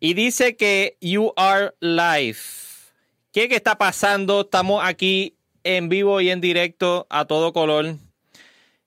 [0.00, 2.38] Y dice que you are live.
[3.32, 4.42] ¿Qué, ¿Qué está pasando?
[4.42, 5.34] Estamos aquí
[5.64, 7.96] en vivo y en directo a todo color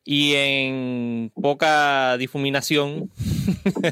[0.05, 3.11] y en poca difuminación.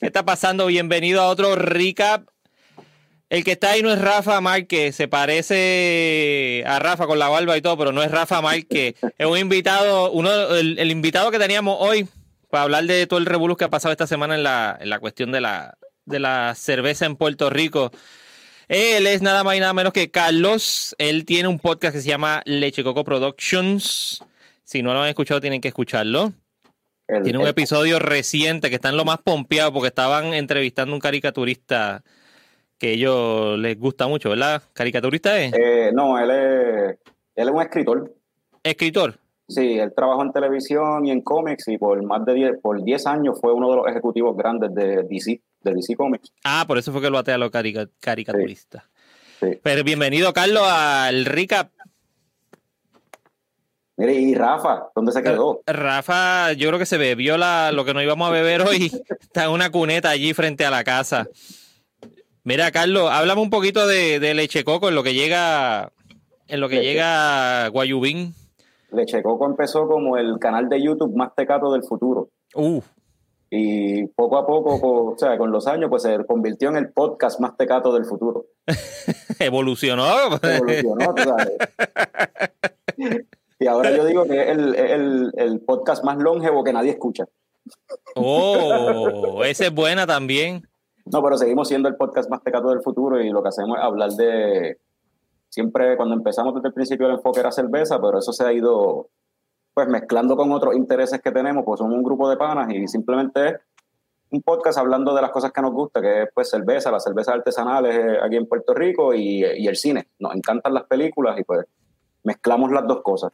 [0.00, 0.66] ¿Qué está pasando?
[0.66, 2.26] Bienvenido a otro recap.
[3.28, 7.56] El que está ahí no es Rafa Márquez, se parece a Rafa con la barba
[7.58, 8.94] y todo, pero no es Rafa Márquez.
[9.18, 12.08] Es un invitado, uno, el, invitado que teníamos hoy
[12.48, 15.00] para hablar de todo el revolú que ha pasado esta semana en la, en la
[15.00, 15.76] cuestión de la,
[16.06, 17.90] de la cerveza en Puerto Rico.
[18.68, 20.94] Él es nada más y nada menos que Carlos.
[20.98, 24.22] Él tiene un podcast que se llama Leche Coco Productions.
[24.64, 26.32] Si no lo han escuchado, tienen que escucharlo.
[27.06, 30.94] El- Tiene un el- episodio reciente que están lo más pompeado porque estaban entrevistando a
[30.94, 32.02] un caricaturista
[32.78, 34.62] que a ellos les gusta mucho, ¿verdad?
[34.72, 35.52] ¿Caricaturista es?
[35.52, 36.98] eh, no, él es,
[37.36, 38.14] él es un escritor.
[38.62, 39.18] Escritor.
[39.46, 43.06] Sí, él trabajó en televisión y en cómics y por más de 10, por 10
[43.06, 46.32] años fue uno de los ejecutivos grandes de DC, de DC Comics.
[46.44, 48.84] Ah, por eso fue que lo atea a los carica- caricaturistas.
[49.40, 49.58] Sí.
[49.62, 51.70] Pero bienvenido, Carlos, al recap.
[53.96, 55.60] Mire, y Rafa, ¿dónde se quedó?
[55.66, 58.86] Rafa, yo creo que se bebió la, lo que nos íbamos a beber hoy.
[59.20, 61.28] Está en una cuneta allí frente a la casa.
[62.42, 65.92] Mira, Carlos, háblame un poquito de, de leche coco en lo que llega,
[66.48, 66.88] en lo que Leche.
[66.92, 68.34] llega Guayubín.
[68.90, 72.28] Leche Coco empezó como el canal de YouTube más tecato del futuro.
[72.54, 72.80] Uh,
[73.56, 76.92] Y poco a poco, co- o sea, con los años, pues se convirtió en el
[76.92, 78.46] podcast más tecato del futuro.
[79.38, 80.04] evolucionó.
[80.42, 81.52] Evolucionó, tú sabes.
[83.60, 86.90] Y ahora yo digo que es el, es el, el podcast más longevo que nadie
[86.90, 87.26] escucha.
[88.16, 90.66] Oh, esa es buena también.
[91.04, 93.84] No, pero seguimos siendo el podcast más tecato del futuro y lo que hacemos es
[93.84, 94.78] hablar de...
[95.48, 99.08] Siempre cuando empezamos desde el principio el enfoque era cerveza, pero eso se ha ido
[99.74, 103.48] pues mezclando con otros intereses que tenemos, pues somos un grupo de panas y simplemente
[103.48, 103.54] es
[104.30, 107.34] un podcast hablando de las cosas que nos gusta, que es pues cerveza, las cervezas
[107.34, 110.08] artesanales eh, aquí en Puerto Rico y, y el cine.
[110.18, 111.66] Nos encantan las películas y pues
[112.22, 113.32] mezclamos las dos cosas.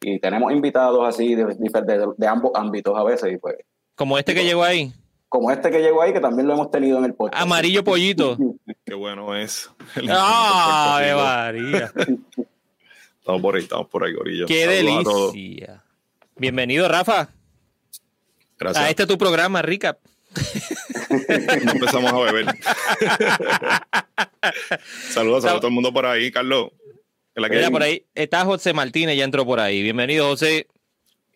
[0.00, 3.56] Y tenemos invitados así de, de- de- de ambos ámbitos a veces y pues
[3.94, 4.92] Como este que llegó ahí.
[5.28, 7.42] como este que llegó ahí, que también lo hemos tenido en el podcast.
[7.42, 8.36] Amarillo pollito.
[8.84, 9.70] Qué bueno es.
[10.08, 11.16] ¡Ah, Rico.
[11.18, 11.92] María!
[13.26, 14.46] Estamos por ahí, estamos por ahí, Gorillo.
[14.46, 15.82] ¡Qué Saludos delicia!
[16.36, 17.30] Bienvenido, Rafa,
[18.56, 18.84] Gracias.
[18.84, 19.98] a este tu programa, Recap.
[21.64, 22.46] No empezamos a beber.
[25.10, 26.70] saludos, saludos a todo el mundo por ahí, Carlos.
[27.34, 27.72] ¿Qué la que Mira, hay?
[27.72, 29.82] por ahí está José Martínez, ya entró por ahí.
[29.82, 30.68] Bienvenido, José.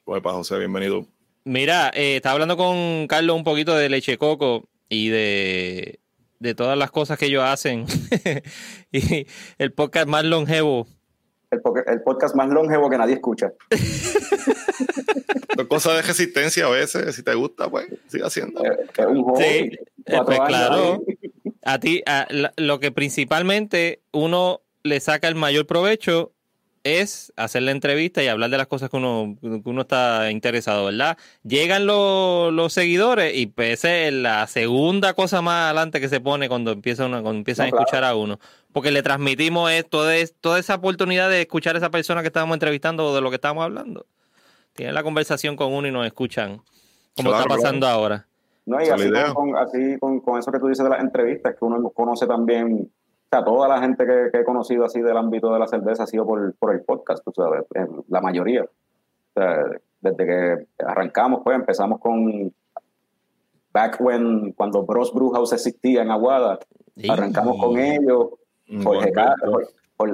[0.04, 1.08] Para José, bienvenido.
[1.42, 5.98] Mira, eh, estaba hablando con Carlos un poquito de leche coco y de,
[6.38, 7.84] de todas las cosas que ellos hacen.
[8.92, 9.26] y
[9.58, 10.86] el podcast más longevo.
[11.50, 13.52] El, el podcast más longevo que nadie escucha.
[15.56, 17.14] Son cosas de resistencia a veces.
[17.14, 18.64] Si te gusta, pues sigue haciendo.
[18.64, 19.42] Eh, Es un joven.
[19.70, 21.02] Sí, cuatro pues claro.
[21.06, 21.18] ahí.
[21.64, 26.32] A ti, a- la- lo que principalmente uno le saca el mayor provecho
[26.82, 30.86] es hacer la entrevista y hablar de las cosas que uno, que uno está interesado,
[30.86, 31.18] ¿verdad?
[31.42, 36.20] Llegan los, los seguidores y pues esa es la segunda cosa más adelante que se
[36.20, 37.84] pone cuando empiezan, cuando empiezan No, a claro.
[37.84, 38.38] escuchar a uno.
[38.72, 42.28] Porque le transmitimos es, toda, es- toda esa oportunidad de escuchar a esa persona que
[42.28, 44.06] estábamos entrevistando o de lo que estábamos hablando.
[44.72, 46.62] Tienen la conversación con uno y nos escuchan,
[47.16, 48.26] como Claro, está pasando ahora.
[48.64, 51.64] No, y así, con- así con, con eso que tú dices de las entrevistas, que
[51.64, 52.90] uno conoce también,
[53.30, 56.02] o sea, toda la gente que, que he conocido así del ámbito de la cerveza
[56.02, 57.64] ha sido por, por el podcast, tú sabes,
[58.08, 58.64] la mayoría.
[58.64, 59.66] O sea,
[60.00, 62.52] desde que arrancamos, pues empezamos con
[63.72, 66.58] back when, cuando Bros Brewhouse existía en Aguada,
[67.08, 68.30] arrancamos con ellos,
[68.70, 69.12] Mm, Jorge.
[69.12, 69.60] Castro,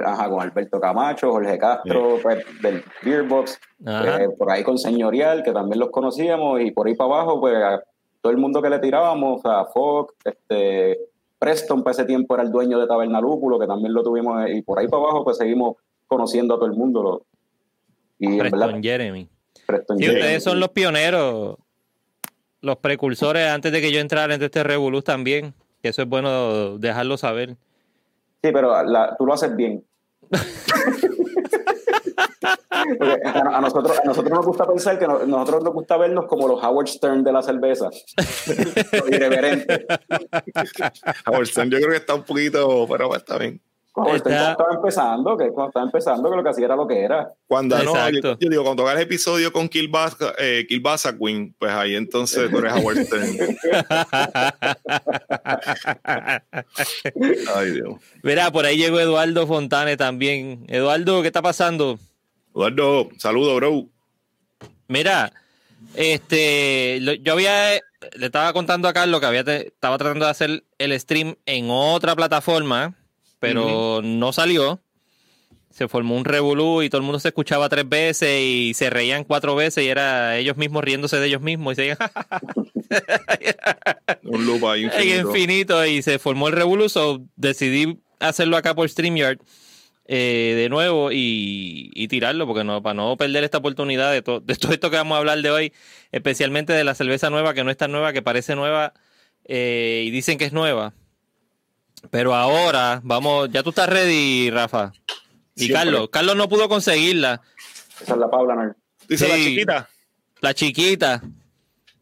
[0.03, 5.51] ajá, con Alberto Camacho, Jorge Castro, pues, del Beerbox, eh, por ahí con Señorial, que
[5.51, 7.83] también los conocíamos, y por ahí para abajo, pues a
[8.21, 10.99] todo el mundo que le tirábamos, a Fox, este,
[11.39, 14.57] Preston, para ese tiempo era el dueño de Taberna Lúpulo, que también lo tuvimos, eh,
[14.57, 15.75] y por ahí para abajo, pues seguimos
[16.07, 17.03] conociendo a todo el mundo.
[17.03, 17.25] lo-
[18.19, 19.29] y verdad, Preston Jeremy.
[19.67, 21.57] Preston Sí, Jeremy, ustedes son los pioneros,
[22.61, 25.53] los precursores antes de que yo entrara en este revolú también.
[25.83, 27.51] Que eso es bueno dejarlo saber.
[28.41, 29.83] Sí, pero la- tú lo haces bien.
[32.69, 36.47] A, a nosotros, a nosotros nos gusta pensar que no- nosotros nos gusta vernos como
[36.47, 37.89] los Howard Stern de la cerveza.
[39.11, 39.85] Irreverente.
[41.27, 43.61] Howard Stern, yo creo que está un poquito, pero bueno, está bien.
[43.99, 46.75] Howard Stern Está- cuando estaba empezando, que cuando estaba empezando, que lo que hacía era
[46.75, 47.31] lo que era.
[47.47, 51.71] Cuando no, yo, yo digo, cuando hagas el episodio con Kilbasa, eh, Kilbasa Queen, pues
[51.71, 53.27] ahí entonces tú eres Howard Stern.
[57.55, 57.95] Ay, Dios.
[58.23, 60.65] Mira, por ahí llegó Eduardo Fontane también.
[60.67, 61.97] Eduardo, ¿qué está pasando?
[62.57, 63.85] Eduardo, saludo, bro.
[64.87, 65.31] Mira,
[65.93, 67.73] este, lo- yo había,
[68.15, 72.15] le estaba contando a Carlos que había estaba tratando de hacer el stream en otra
[72.15, 72.95] plataforma,
[73.39, 74.79] pero no salió.
[75.69, 79.23] Se formó un revolú y todo el mundo se escuchaba tres veces y se reían
[79.23, 81.91] cuatro veces y era ellos mismos riéndose de ellos mismos y se
[84.23, 85.27] un loop ahí infinito.
[85.29, 89.37] infinito y se formó el revolú, so decidí hacerlo acá por StreamYard.
[90.09, 94.71] Eh, de nuevo y, tirarlo, porque no, para no perder esta oportunidad de, de todo
[94.71, 95.73] esto que vamos a hablar de hoy,
[96.13, 98.93] especialmente de la cerveza nueva, que no es tan nueva, que parece nueva
[99.43, 100.93] eh, y dicen que es nueva.
[102.09, 104.93] Pero ahora, vamos, ya tú estás ready, Rafa.
[105.55, 107.41] Y Carlos, Carlos no pudo conseguirla.
[108.01, 108.75] Esa es la Paula,
[109.09, 109.89] Dice la chiquita.
[110.39, 111.21] La chiquita.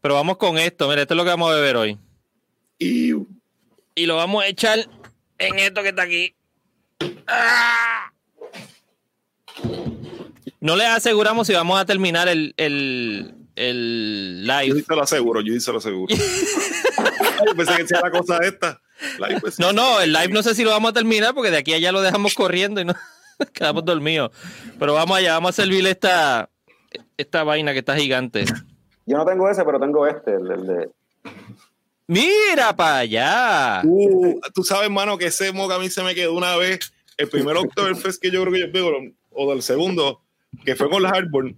[0.00, 1.98] Pero vamos con esto, mira, esto es lo que vamos a beber hoy.
[2.78, 4.78] Y lo vamos a echar
[5.38, 6.35] en esto que está aquí.
[7.26, 8.10] ¡Ah!
[10.60, 14.80] No les aseguramos si vamos a terminar el, el, el live.
[14.80, 16.14] Yo se lo aseguro, yo se lo aseguro.
[17.56, 18.80] pensé que sea la cosa esta.
[19.40, 21.72] Pues, no, no, el live no sé si lo vamos a terminar porque de aquí
[21.72, 22.94] a allá lo dejamos corriendo y no
[23.52, 24.30] quedamos dormidos.
[24.78, 26.48] Pero vamos allá, vamos a servir esta,
[27.16, 28.44] esta vaina que está gigante.
[29.06, 30.90] Yo no tengo ese, pero tengo este, el, de.
[32.06, 33.82] Mira para allá.
[33.84, 37.28] Uh, tú sabes, hermano, que ese moca a mí se me quedó una vez el
[37.28, 40.22] primer Oktoberfest que yo creo que yo veo, o del segundo,
[40.64, 41.56] que fue con la Hardborn,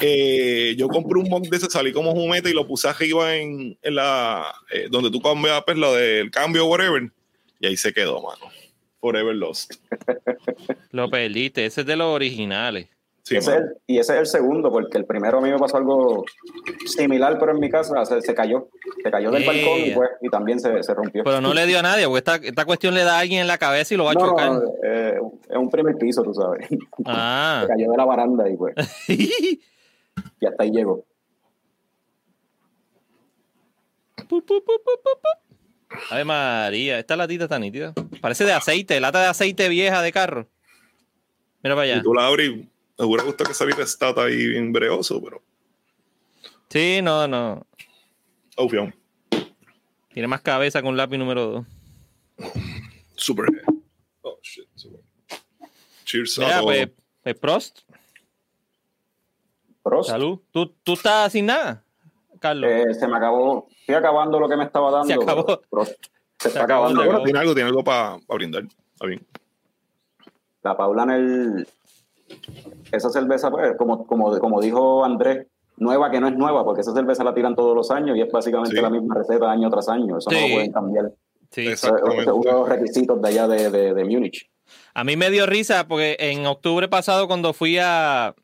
[0.00, 3.78] eh, yo compré un mock de ese, salí como jumete y lo puse arriba en,
[3.80, 7.10] en la, eh, donde tú cambias pues, lo del cambio, whatever,
[7.60, 8.52] y ahí se quedó, mano.
[9.00, 9.74] Forever Lost.
[10.90, 12.88] Lo perdiste, ese es de los originales
[13.28, 16.24] y ese es el segundo, porque el primero a mí me pasó algo
[16.84, 18.68] similar, pero en mi casa se, cayó.
[19.02, 21.24] Se cayó del balcón y, también se, rompió.
[21.24, 23.48] Pero no le dio a nadie, porque esta, esta cuestión le da a alguien en
[23.48, 24.52] la cabeza y lo va a chocar.
[24.52, 25.18] No, eh,
[25.48, 26.68] es un primer piso, tú sabes.
[27.04, 27.62] Ah.
[27.66, 28.74] Se cayó de la baranda y pues.
[29.08, 31.04] y hasta ahí llegó.
[36.10, 37.92] Ay, María, esta latita está nítida.
[38.20, 40.48] Parece de aceite, lata de aceite vieja de carro.
[41.62, 41.96] Mira para allá.
[41.96, 42.50] Y tú la abres
[42.98, 45.42] me hubiera gustado que saliera Stat ahí bien breoso, pero.
[46.68, 47.66] Sí, no, no.
[48.56, 48.92] Obvio.
[50.12, 51.66] Tiene más cabeza con lápiz número 2.
[53.16, 53.46] Super.
[54.22, 54.66] Oh, shit.
[54.74, 55.00] Super.
[56.04, 56.88] Cheers Mira, pues,
[57.22, 57.80] pues, Prost.
[59.82, 60.10] Prost.
[60.10, 60.40] Salud.
[60.50, 61.84] ¿Tú, ¿Tú estás sin nada,
[62.40, 62.70] Carlos?
[62.70, 63.68] Eh, se me acabó.
[63.80, 65.06] Estoy acabando lo que me estaba dando.
[65.06, 65.60] Se acabó.
[66.38, 67.22] Se, está acabando.
[67.24, 68.64] tiene algo, tiene algo para brindar.
[68.64, 69.26] Está bien.
[70.62, 71.68] La Paula en el,
[72.92, 75.46] esa cerveza, pues, como, como, como dijo Andrés,
[75.76, 78.30] nueva que no es nueva, porque esa cerveza la tiran todos los años y es
[78.30, 80.18] básicamente la misma receta año tras año.
[80.18, 81.12] Eso no lo pueden cambiar.
[81.50, 84.50] Sí, los requisitos de allá de, de, Múnich.
[84.94, 88.34] A mí me dio risa porque en octubre pasado, cuando fui a,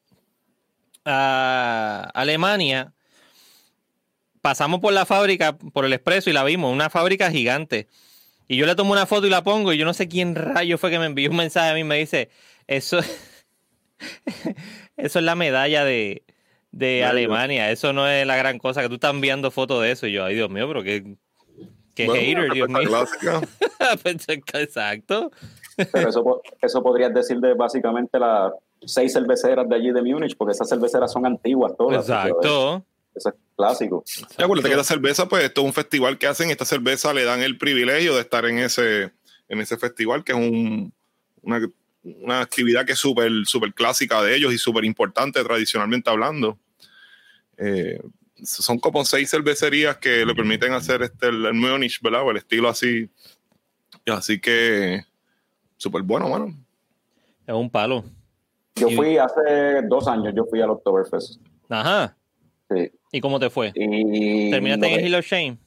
[1.04, 2.92] a Alemania,
[4.40, 7.88] pasamos por la fábrica, por el expreso y la vimos, una fábrica gigante.
[8.48, 10.78] Y yo le tomo una foto y la pongo y yo no sé quién rayo
[10.78, 12.28] fue que me envió un mensaje a mí y me dice,
[12.66, 12.98] eso
[14.96, 16.24] eso es la medalla de,
[17.04, 17.70] Alemania.
[17.70, 20.06] Eso no es la gran cosa que tú estás enviando fotos de eso.
[20.06, 21.16] Y yo, ay Dios mío, pero qué,
[21.94, 22.88] qué hater, Dios mío.
[24.02, 25.32] Pues, exacto.
[25.76, 28.52] Pero eso, eso podrías decir de básicamente las
[28.84, 32.08] seis cerveceras de allí de Múnich, porque esas cerveceras son antiguas todas.
[32.08, 32.84] Exacto.
[33.14, 34.04] Eso es clásico.
[34.38, 37.42] acuérdate que esta cerveza, pues esto es un festival que hacen, esta cerveza le dan
[37.42, 39.12] el privilegio de estar en ese,
[39.48, 40.92] en ese festival, que es un,
[41.42, 41.60] una
[42.04, 46.58] una actividad que es súper super clásica de ellos y súper importante tradicionalmente hablando.
[47.58, 48.00] Eh,
[48.42, 52.28] son como seis cervecerías que le permiten hacer este, el, Munich, ¿verdad?
[52.30, 53.08] el estilo así.
[54.06, 55.04] Así que
[55.76, 56.54] súper bueno, mano.
[57.46, 58.04] Es un palo.
[58.74, 61.40] Yo fui hace dos años, yo fui al Oktoberfest.
[61.68, 62.16] Ajá.
[62.70, 62.90] Sí.
[63.12, 63.72] ¿Y cómo te fue?
[63.74, 65.58] Y ¿Terminaste en el Hill of Shame?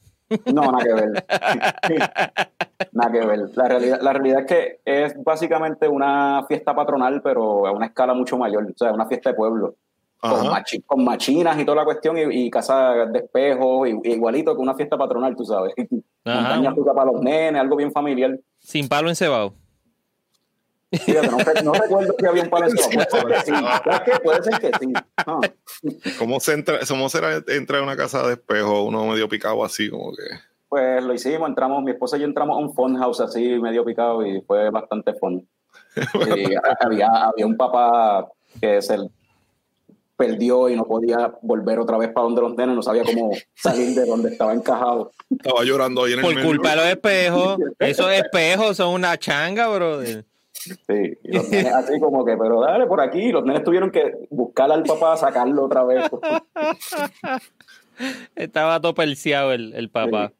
[0.52, 1.26] No, nada que ver.
[2.92, 3.50] nada que ver.
[3.54, 8.14] La realidad, la realidad es que es básicamente una fiesta patronal, pero a una escala
[8.14, 8.64] mucho mayor.
[8.64, 9.76] O sea, una fiesta de pueblo.
[10.86, 14.98] Con, machinas y toda la cuestión y, y casas de espejos, igualito que una fiesta
[14.98, 15.72] patronal, tú sabes.
[16.24, 18.36] Montaña para los nenes, algo bien familiar.
[18.58, 19.54] Sin palo encebado.
[21.04, 21.28] Fíjate,
[21.62, 23.52] no, no, recuerdo si había un ser que sí.
[24.22, 24.92] Puede ser que sí.
[26.18, 29.90] ¿Cómo se entra, cómo será entrar a una casa de espejo, uno medio picado así,
[29.90, 30.22] como que?
[30.68, 33.84] Pues lo hicimos, entramos, mi esposa y yo entramos a un fun house así, medio
[33.84, 35.46] picado, y fue bastante fun.
[36.80, 38.28] había, había un papá
[38.60, 38.96] que se
[40.16, 43.94] perdió y no podía volver otra vez para donde los nenes, no sabía cómo salir
[43.94, 45.12] de donde estaba encajado.
[45.30, 47.58] Estaba llorando ahí en el Por culpa de los espejos.
[47.78, 50.24] Esos espejos son una changa, brother.
[50.58, 54.26] Sí, y los nenes así como que, pero dale por aquí, los nenes tuvieron que
[54.30, 56.10] buscar al papá, sacarlo otra vez.
[58.34, 60.32] Estaba todo perseado el, el papá.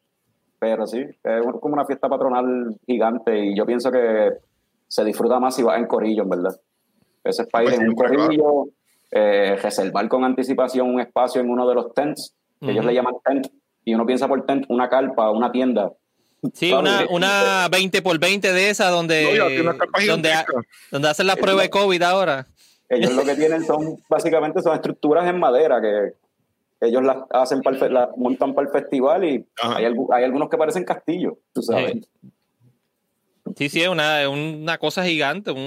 [0.59, 4.31] Pero sí, es como una fiesta patronal gigante y yo pienso que
[4.87, 6.59] se disfruta más si vas en corillo, en verdad.
[7.23, 8.65] Ese es para ir Pues en un corillo,
[9.11, 13.15] eh, reservar con anticipación un espacio en uno de los tents, que ellos le llaman
[13.23, 13.47] tent,
[13.85, 15.91] y uno piensa por tent una carpa, una tienda.
[16.53, 19.73] Sí, una, una 20 por 20 de esas donde, No,
[20.07, 20.45] donde, ha-
[20.91, 22.45] donde hacen las pruebas de COVID ahora.
[22.89, 26.13] Ellos lo que tienen son, básicamente, son estructuras en madera que
[26.79, 30.57] ellos las hacen para el las montan para el festival y hay, hay algunos que
[30.57, 31.93] parecen castillos, tú sabes.
[33.55, 33.69] Sí.
[33.69, 35.59] Sí, es una, una cosa gigante, un,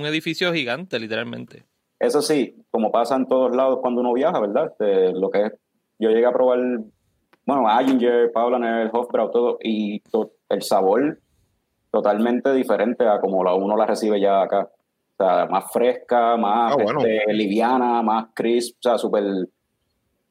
[0.00, 1.64] un edificio gigante, literalmente.
[2.00, 4.72] Eso sí, como pasa en todos lados cuando uno viaja, ¿verdad?
[4.72, 5.52] Este, lo que es,
[5.98, 6.58] yo llegué a probar,
[7.46, 11.18] bueno, Aginger, Paulaner, Hofbrau, todo, y to- el sabor
[11.90, 14.68] totalmente diferente a como la uno la recibe ya acá.
[15.18, 17.00] O sea, más fresca, más Ah, bueno.
[17.00, 19.22] este, liviana, más crisp, o sea, súper,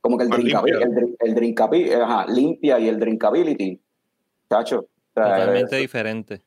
[0.02, 1.26] como que el Más drinkability, limpia.
[1.26, 3.82] el, drink- el eh, ajá, limpia y el drinkability,
[4.50, 4.80] chacho.
[4.82, 6.42] o sea, Totalmente es- diferente.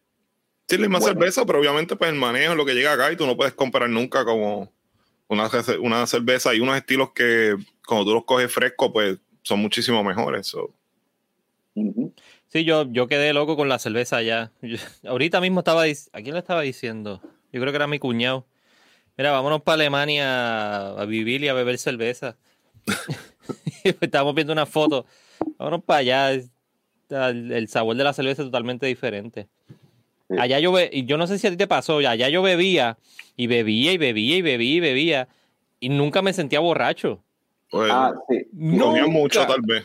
[0.69, 1.15] Sí, la misma Bueno.
[1.15, 3.55] cerveza, pero obviamente pues el manejo es lo que llega acá y tú no puedes
[3.55, 4.71] comparar nunca como
[5.27, 5.49] una,
[5.81, 7.57] una cerveza y unos estilos que
[7.87, 10.47] cuando tú los coges frescos pues son muchísimo mejores.
[10.47, 10.75] so.
[12.49, 14.53] Sí, yo, yo quedé loco con la cerveza allá.
[15.07, 15.85] Ahorita mismo estaba...
[15.85, 17.23] ¿A quién le estaba diciendo?
[17.51, 18.47] Yo creo que era mi cuñado.
[19.17, 22.37] Mira, vámonos para Alemania a vivir y a beber cerveza.
[23.85, 25.07] Estábamos viendo una foto.
[25.57, 26.31] Vámonos para allá.
[26.31, 29.49] El, sabor de la cerveza es totalmente diferente.
[30.29, 30.37] Sí.
[30.39, 32.99] Allá yo be- y yo no sé si a ti te pasó, allá yo bebía
[33.35, 35.29] y bebía y bebía y bebía y bebía
[35.81, 37.25] y nunca me sentía borracho.
[37.71, 38.47] Pues, Ah, sí.
[38.53, 39.85] mucho tal vez.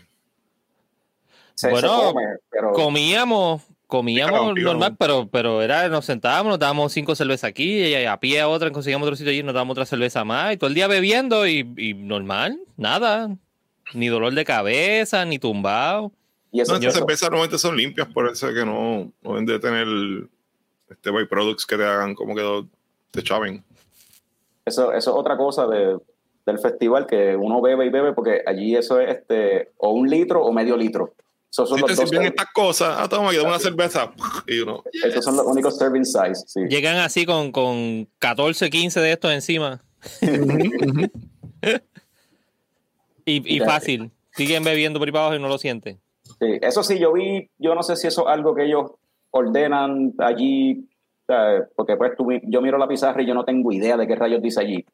[1.56, 6.60] Se, se Bueno, come, pero Comíamos, comíamos Claro, normal, pero, pero era, nos sentábamos, nos
[6.60, 9.74] dábamos cinco cervezas aquí, y a pie a otra, conseguíamos otro sitio allí, nos dábamos
[9.74, 13.36] otra cerveza más, y todo el día bebiendo, y, y normal, nada.
[13.94, 16.12] Ni dolor de cabeza, ni tumbado.
[16.52, 19.60] y eso, No, cervezas normalmente son limpias, por eso es que no, no deben de
[19.60, 19.88] tener
[20.90, 22.66] este byproducts que te hagan como que
[23.12, 23.64] te chaven.
[24.66, 25.98] Eso, eso es otra cosa de,
[26.46, 30.44] del festival que uno bebe y bebe porque allí eso es este o un litro
[30.44, 31.14] o medio litro.
[31.52, 34.12] Esos son, Si los, te dos, sirven estas cosas, ah, toma, que una cerveza.
[34.48, 36.44] Y uno, esos son los únicos serving size.
[36.48, 36.62] Sí.
[36.68, 39.80] Llegan así con, con 14, 15 de estos encima.
[43.26, 44.12] y, y fácil.
[44.32, 46.00] Siguen bebiendo por ahí para abajo y no lo sienten.
[46.40, 46.58] Sí.
[46.62, 48.92] Eso sí, yo vi, yo no sé si eso es algo que ellos
[49.30, 50.88] ordenan allí,
[51.76, 54.42] porque pues tú, yo miro la pizarra y yo no tengo idea de qué rayos
[54.42, 54.86] dice allí.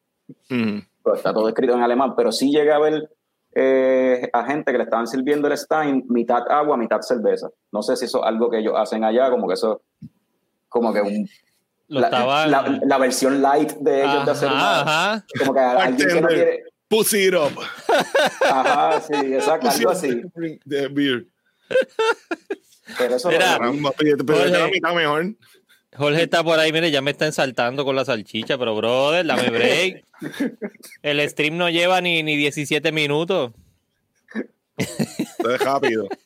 [1.01, 3.09] Pues, está todo escrito en alemán, pero sí llegué a ver
[3.55, 7.49] eh, a gente que le estaban sirviendo el Stein mitad agua, mitad cerveza.
[7.71, 9.81] No sé si eso es algo que ellos hacen allá, como que eso,
[10.67, 11.27] como que un
[11.87, 12.51] la, estaban.
[12.51, 16.21] la- la versión light de ellos de hacer una- ajá, como que alguien que no
[16.21, 16.27] Bartender.
[16.45, 17.59] quiere Pussy it up.
[18.41, 20.21] ajá sí exacto Pussy algo así
[20.67, 21.25] the beer.
[22.97, 23.53] pero eso Mira.
[23.53, 24.39] no- Caramba, pídete, pero
[25.95, 29.49] Jorge está por ahí, mire, ya me está ensaltando con la salchicha, pero brother, dame
[29.51, 30.05] break.
[31.01, 33.53] El stream no lleva ni, ni 17 minutos.
[34.77, 36.07] Te deja rápido.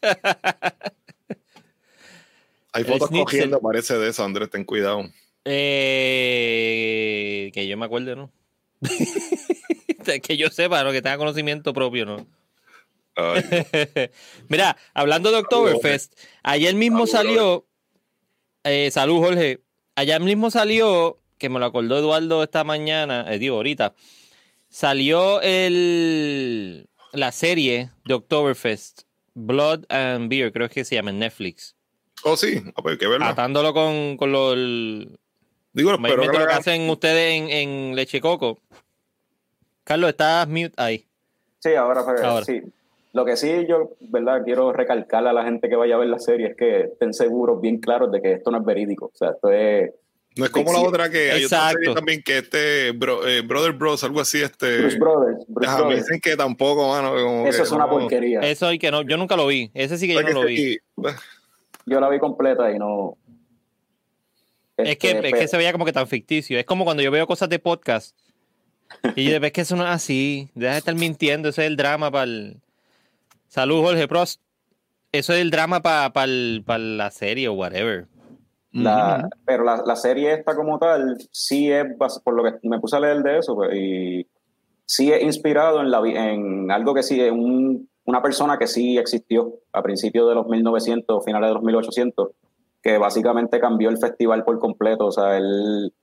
[2.74, 5.04] Hay fotos cogiendo, parece de eso, Andrés, ten cuidado.
[5.46, 6.32] Eh,
[7.54, 8.32] que yo me acuerde, ¿no?
[10.24, 10.92] que yo sepa, ¿no?
[10.92, 12.26] Que tenga conocimiento propio, ¿no?
[14.48, 17.68] Mira, hablando de Oktoberfest, ayer mismo salió,
[18.64, 19.62] eh, salud Jorge,
[19.96, 23.94] ayer mismo salió, que me lo acordó Eduardo esta mañana, eh, digo ahorita,
[24.70, 29.02] salió el, la serie de Oktoberfest,
[29.34, 31.76] Blood and Beer, creo que se llama en Netflix,
[32.24, 33.30] oh, sí, ah, pues hay que verla.
[33.30, 35.20] atándolo con, con lo, el-
[35.74, 38.60] Digo, pero que lo que hagan- hacen ustedes en, en Leche Coco.
[39.84, 41.04] Carlos, estás mute ahí.
[41.60, 42.46] sí ahora, pues, Ahora.
[42.46, 42.62] sí
[43.14, 46.20] lo que sí yo verdad quiero recalcar a la gente que vaya a ver la
[46.20, 49.30] serie es que estén seguros bien claros de que esto no es verídico o sea
[49.32, 49.92] esto es
[50.36, 51.78] No es como la otra que hay otra Exacto.
[51.80, 54.80] serie también que este bro- eh, Brother Bros, algo así, este.
[54.80, 56.06] Bruce Brothers Bruce ajá, me Brothers.
[56.08, 57.12] dicen que tampoco, mano.
[57.14, 57.92] como eso que es una no.
[57.92, 59.70] porquería Eso y que no, yo nunca lo vi.
[59.76, 60.80] Ese sí que yo Pues no lo vi.
[60.96, 61.16] pues,
[61.86, 63.16] yo la vi completa y no
[64.76, 66.58] Es que, Este, es que se veía como que tan ficticio.
[66.58, 68.18] Es como cuando yo veo cosas de podcast.
[69.16, 70.50] Y yo, ves que eso no es así.
[70.56, 71.50] Deja de estar mintiendo.
[71.50, 72.58] Ese es el drama para el.
[73.54, 74.42] Salud, Jorge Prost.
[75.12, 78.08] Eso es el drama para la serie o whatever.
[78.72, 81.86] La- pero la, la serie esta como tal sí es
[82.24, 84.26] por lo que me puse a leer de eso pues, y
[84.88, 88.98] sí es inspirado en la en algo que sí es un- una persona que sí
[88.98, 92.30] existió a principios de los 1900 finales de los 1800
[92.82, 95.94] que básicamente cambió el festival por completo o sea él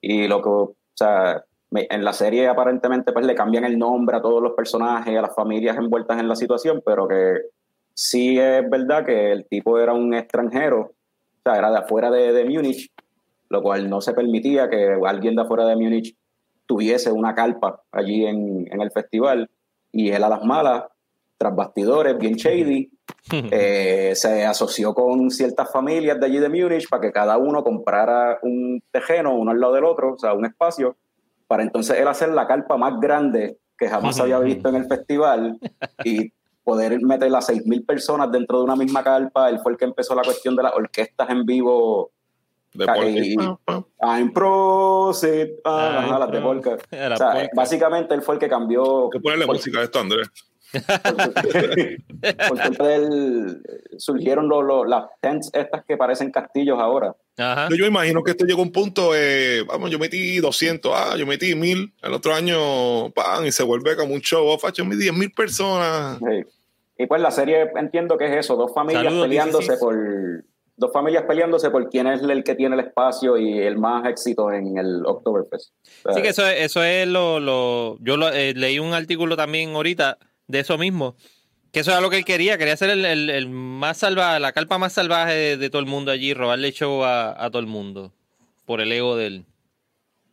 [0.00, 1.42] y lo que o sea
[1.74, 5.34] en la serie aparentemente pues le cambian el nombre a todos los personajes, a las
[5.34, 7.40] familias envueltas en la situación, pero que
[7.94, 12.32] sí es verdad que el tipo era un extranjero, o sea, era de afuera de,
[12.32, 12.90] de Múnich,
[13.48, 16.16] lo cual no se permitía que alguien de afuera de Múnich
[16.66, 19.50] tuviese una carpa allí en, en el festival.
[19.92, 20.84] Y él a las malas,
[21.36, 22.90] tras bastidores, bien shady,
[23.30, 28.38] eh, se asoció con ciertas familias de allí de Múnich para que cada uno comprara
[28.42, 30.96] un tejeno uno al lado del otro, o sea, un espacio,
[31.52, 35.58] para entonces él hacer la carpa más grande que jamás había visto en el festival
[36.02, 36.32] y
[36.64, 39.50] poder meter las 6.000 personas dentro de una misma carpa.
[39.50, 42.10] Él fue el que empezó la cuestión de las orquestas en vivo.
[42.72, 43.36] De y,
[44.00, 46.70] I'm proceed, ah, las de polka.
[46.70, 49.10] O sea, básicamente él fue el que cambió.
[49.12, 50.30] ¿Qué ponerle música a esto, Andrés?
[52.48, 53.62] por culpa del,
[53.98, 54.48] surgieron
[54.88, 57.14] las tents estas que parecen castillos ahora.
[57.36, 61.26] Yo imagino que esto llegó a un punto, eh, vamos, yo metí 200, ah, yo
[61.26, 65.02] metí 1000, el otro año, pan, y se vuelve como un show off, yo metí
[65.02, 66.18] 10 mil personas.
[66.98, 69.96] Y pues la serie entiendo que es eso, dos familias peleándose por
[70.74, 74.50] dos familias peleándose por quién es el que tiene el espacio y el más éxito
[74.52, 75.72] en el Oktoberfest.
[76.14, 80.18] sí, que eso, eso es lo, lo yo eh, leí un artículo también ahorita
[80.52, 81.16] de eso mismo.
[81.72, 84.92] Que eso era lo que él quería, quería ser el, más salvaje, la calpa más
[84.92, 88.12] salvaje de, todo el mundo allí, robarle show a, todo el mundo,
[88.66, 89.46] por el ego de él.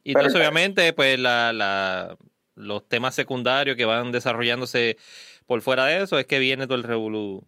[0.04, 2.18] Y entonces, obviamente, pues la,
[2.56, 4.98] los temas secundarios que van desarrollándose
[5.46, 7.44] por fuera de eso es que viene todo el revolú.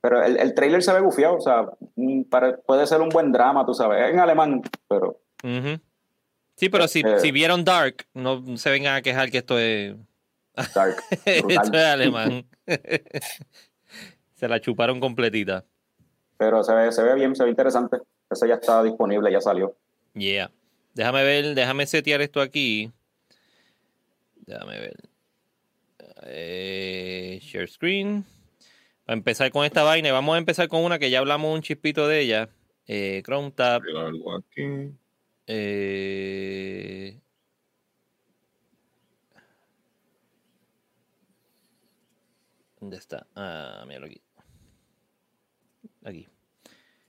[0.00, 1.66] Pero el, el trailer se ve bufiado, o sea,
[2.64, 5.20] puede ser un buen drama, tú sabes, en alemán, pero...
[6.54, 9.94] Sí, pero si, eh, si vieron Dark, no se vengan a quejar que esto es
[10.74, 11.02] Dark.
[11.24, 11.48] Esto
[11.78, 12.46] es alemán.
[14.34, 15.64] se la chuparon completita.
[16.36, 17.98] Pero se ve, se ve bien, se ve interesante.
[18.30, 19.74] Ese ya está disponible, ya salió.
[20.14, 20.50] Yeah.
[20.94, 22.90] Déjame ver, déjame setear esto aquí.
[24.46, 24.96] Déjame ver.
[26.24, 28.24] Eh, share screen.
[29.06, 32.06] a empezar con esta vaina, vamos a empezar con una que ya hablamos un chispito
[32.08, 32.48] de ella.
[32.86, 33.82] Eh, Chrome Tab.
[35.46, 37.20] Eh,
[42.88, 43.26] ¿Dónde está?
[43.36, 44.22] Ah, míralo aquí.
[46.02, 46.26] Aquí.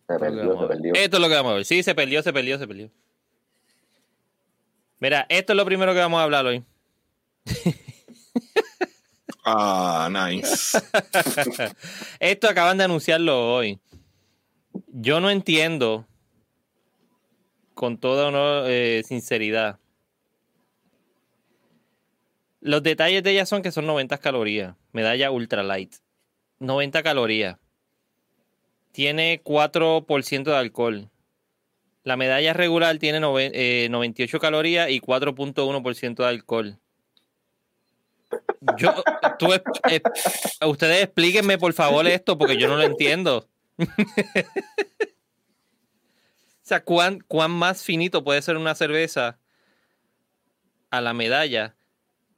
[0.09, 0.93] Se perdió, se perdió.
[0.93, 1.63] Esto es lo que vamos a ver.
[1.63, 2.91] Sí, se perdió, se perdió, se perdió.
[4.99, 6.63] Mira, esto es lo primero que vamos a hablar hoy.
[9.51, 10.77] Ah, nice.
[12.19, 13.79] esto acaban de anunciarlo hoy.
[14.87, 16.05] Yo no entiendo,
[17.73, 19.79] con toda eh, sinceridad,
[22.61, 24.75] los detalles de ella son que son 90 calorías.
[24.91, 25.95] Medalla ultra light.
[26.59, 27.57] 90 calorías.
[28.91, 31.09] Tiene 4% de alcohol.
[32.03, 36.79] La medalla regular tiene 98 eh, calorías y 4.1% de alcohol.
[38.77, 38.93] Yo,
[40.67, 43.47] ustedes explíquenme por favor esto porque yo no lo entiendo.
[43.77, 43.85] o
[46.61, 49.39] sea, ¿cuán, ¿cuán más finito puede ser una cerveza
[50.89, 51.75] a la medalla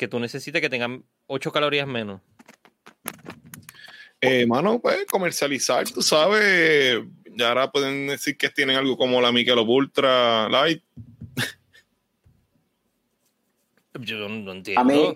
[0.01, 2.21] que tú necesites que tengan 8 calorías menos?
[4.19, 7.03] Eh, mano, pues comercializar, tú sabes.
[7.37, 10.81] Ya ahora pueden decir que tienen algo como la Michelob Ultra Light.
[13.99, 14.81] Yo no entiendo.
[14.81, 15.15] A mí,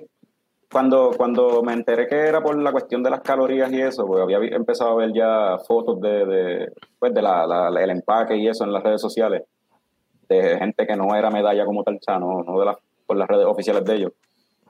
[0.71, 4.21] cuando, cuando me enteré que era por la cuestión de las calorías y eso, pues
[4.21, 8.63] había empezado a ver ya fotos de, de pues de la, el empaque y eso
[8.63, 9.41] en las redes sociales,
[10.29, 13.17] de gente que no era medalla como tal, o sea, no, no de las, por
[13.17, 14.11] las redes oficiales de ellos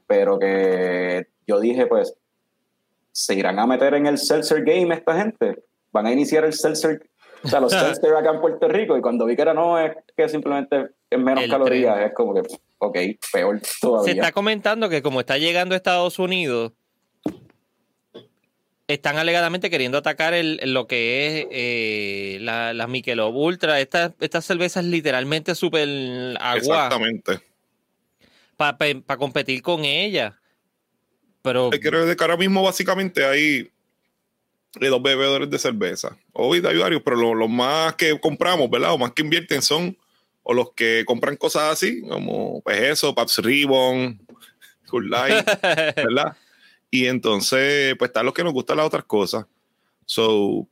[0.08, 2.16] pero que yo dije, pues,
[3.12, 5.64] ¿se irán a meter en el Seltzer Game esta gente?
[5.92, 7.08] ¿Van a iniciar el Seltzer?
[7.44, 9.96] O sea, los Seltzer acá en Puerto Rico, y cuando vi que era no, es
[10.16, 12.42] que simplemente es menos calorías, es como que,
[12.78, 12.98] ok,
[13.32, 14.14] peor todavía.
[14.14, 16.74] Se está comentando que como está llegando a Estados Unidos,
[18.88, 23.80] están alegadamente queriendo atacar el, lo que es eh, las la Michelob Ultra.
[23.80, 25.88] Estas, estas cervezas literalmente súper
[26.40, 26.58] agua.
[26.58, 27.55] Exactamente
[28.58, 30.40] para competir con ella.
[31.42, 31.70] Pero.
[31.70, 33.70] Creo que ahora mismo, básicamente, hay
[34.80, 36.18] dos bebedores de cerveza.
[36.34, 38.94] Hoy hay varios, pero los, más que compramos, ¿verdad?
[38.94, 39.98] O más que invierten son
[40.44, 44.20] o los que compran cosas así, como pues eso, Paps Ribbon,
[44.88, 45.46] Cool Light,
[45.96, 46.38] ¿verdad?
[46.92, 49.46] Y entonces, pues están los que nos gustan las otras cosas.
[50.06, 50.68] So,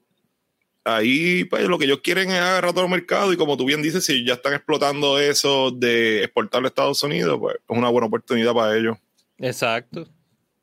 [0.83, 3.81] ahí pues lo que ellos quieren es agarrar todo el mercado y como tú bien
[3.81, 8.07] dices, si ya están explotando eso de exportarlo a Estados Unidos, pues es una buena
[8.07, 8.97] oportunidad para ellos.
[9.37, 10.07] Exacto.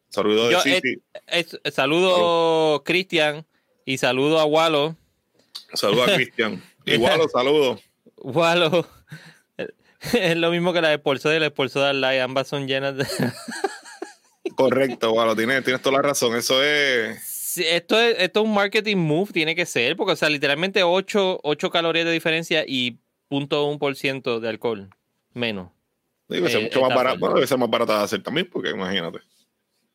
[0.08, 3.46] Saludos de eh, saludo Cristian
[3.84, 4.96] y saludo a Walo.
[5.74, 6.62] Saludo a Cristian.
[6.84, 7.80] y Walo, saludo.
[8.16, 8.86] Walo.
[10.14, 12.22] Es lo mismo que la de Polso y la de Polso de Light.
[12.22, 13.06] Ambas son llenas de.
[14.56, 16.34] Correcto, bueno, tienes, tienes toda la razón.
[16.36, 17.29] Eso es.
[17.52, 20.84] Sí, esto, es, esto es un marketing move, tiene que ser, porque, o sea, literalmente
[20.84, 24.88] 8, 8 calorías de diferencia y 0.1% de alcohol.
[25.34, 25.70] Menos.
[26.28, 27.18] Debe ser Eh, mucho más barato.
[27.18, 29.18] Bueno, debe ser más barata de hacer también, porque imagínate.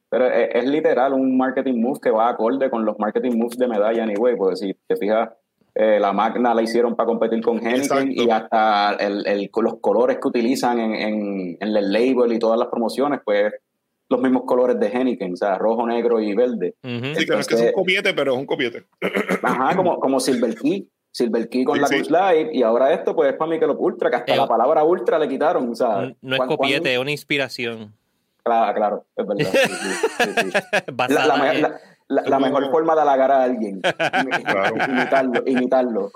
[0.09, 3.67] Pero es, es literal un marketing move que va acorde con los marketing moves de
[3.69, 5.29] medalla anyway, porque si te fijas,
[5.75, 10.17] eh, la Magna la hicieron para competir con Henneken y hasta el, el- los colores
[10.21, 13.53] que utilizan en, en, en el label y todas las promociones, pues
[14.09, 16.75] los mismos colores de Henneken, o sea, rojo, negro y verde.
[16.83, 18.85] Sí, que no es que es un copiete, pero es un copiete.
[19.41, 20.87] Ajá, como, como Silver Key.
[21.11, 21.95] Silver Key con Sí, la sí.
[21.95, 24.83] Cruz Light y ahora esto pues es para Michelob Ultra, que hasta Eh, la palabra
[24.83, 27.93] Ultra le quitaron, o sea, No es ¿cuán- copiete, es una inspiración.
[28.43, 29.51] Claro, claro, es verdad.
[29.51, 30.51] sí, sí, sí, sí.
[30.71, 33.79] La, Basada la me- en- la- la- la mejor forma de halagar a alguien.
[33.81, 34.75] Claro.
[34.91, 36.11] imitarlo, imitarlo.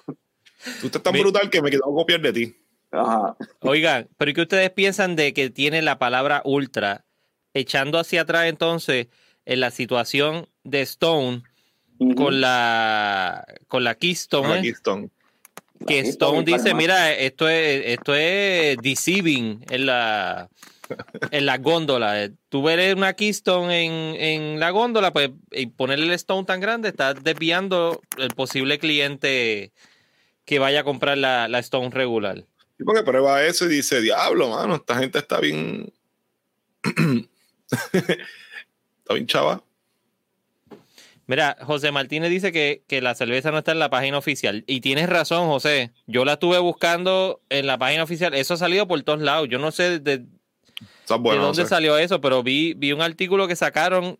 [0.81, 2.55] Tú estás tan Mi- brutal que me quedo a copiar de ti.
[2.91, 3.35] Ajá.
[3.61, 7.05] Oigan, pero ¿qué ustedes piensan de que tiene la palabra ultra?
[7.53, 9.07] Echando hacia atrás entonces
[9.45, 11.43] en la situación de Stone
[12.15, 14.61] con la con la Keystone, Con la ¿eh?
[14.61, 15.09] Keystone.
[15.87, 20.49] que Stone está dice, mira, esto es esto es deceiving en la
[21.31, 22.29] en la góndola.
[22.49, 26.89] Tú ver una Keystone en, en la góndola, pues y ponerle el Stone tan grande,
[26.89, 29.71] estás desviando el posible cliente
[30.45, 32.45] que vaya a comprar la, la Stone regular.
[32.79, 35.91] Y porque prueba eso y dice, diablo, mano, esta gente está bien.
[37.93, 39.63] está bien chava.
[41.27, 44.63] Mira, José Martínez dice que, que la cerveza no está en la página oficial.
[44.65, 45.91] Y tienes razón, José.
[46.07, 48.33] Yo la estuve buscando en la página oficial.
[48.33, 49.47] Eso ha salido por todos lados.
[49.47, 50.25] Yo no sé de,
[51.41, 54.17] dónde salió eso, pero vi, vi un artículo que sacaron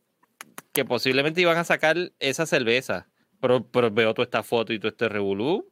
[0.72, 3.08] que posiblemente iban a sacar esa cerveza.
[3.42, 5.68] Pero, pero veo toda esta foto y todo este revolú.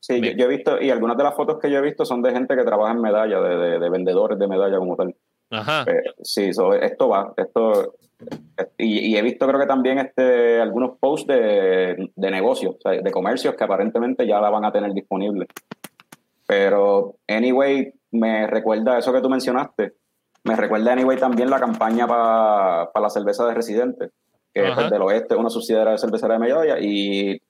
[0.00, 2.30] Sí, yo he visto, y algunas de las fotos que yo he visto son de
[2.32, 5.16] gente que trabaja en medalla, de, de- de vendedores de medalla como tal.
[5.50, 5.84] Ajá.
[5.88, 7.94] Eh, sí, so, esto va, esto
[8.76, 13.00] y, y he visto creo que también este algunos posts de, de negocios, o sea,
[13.00, 15.46] de comercios que aparentemente ya la van a tener disponible.
[16.46, 19.92] Pero anyway, me recuerda eso que tú mencionaste,
[20.44, 24.10] me recuerda anyway también la campaña para la cerveza de Residente,
[24.52, 24.74] que es Ajá.
[24.76, 27.40] pues, del oeste, una subsidiaria de cervecera de medalla y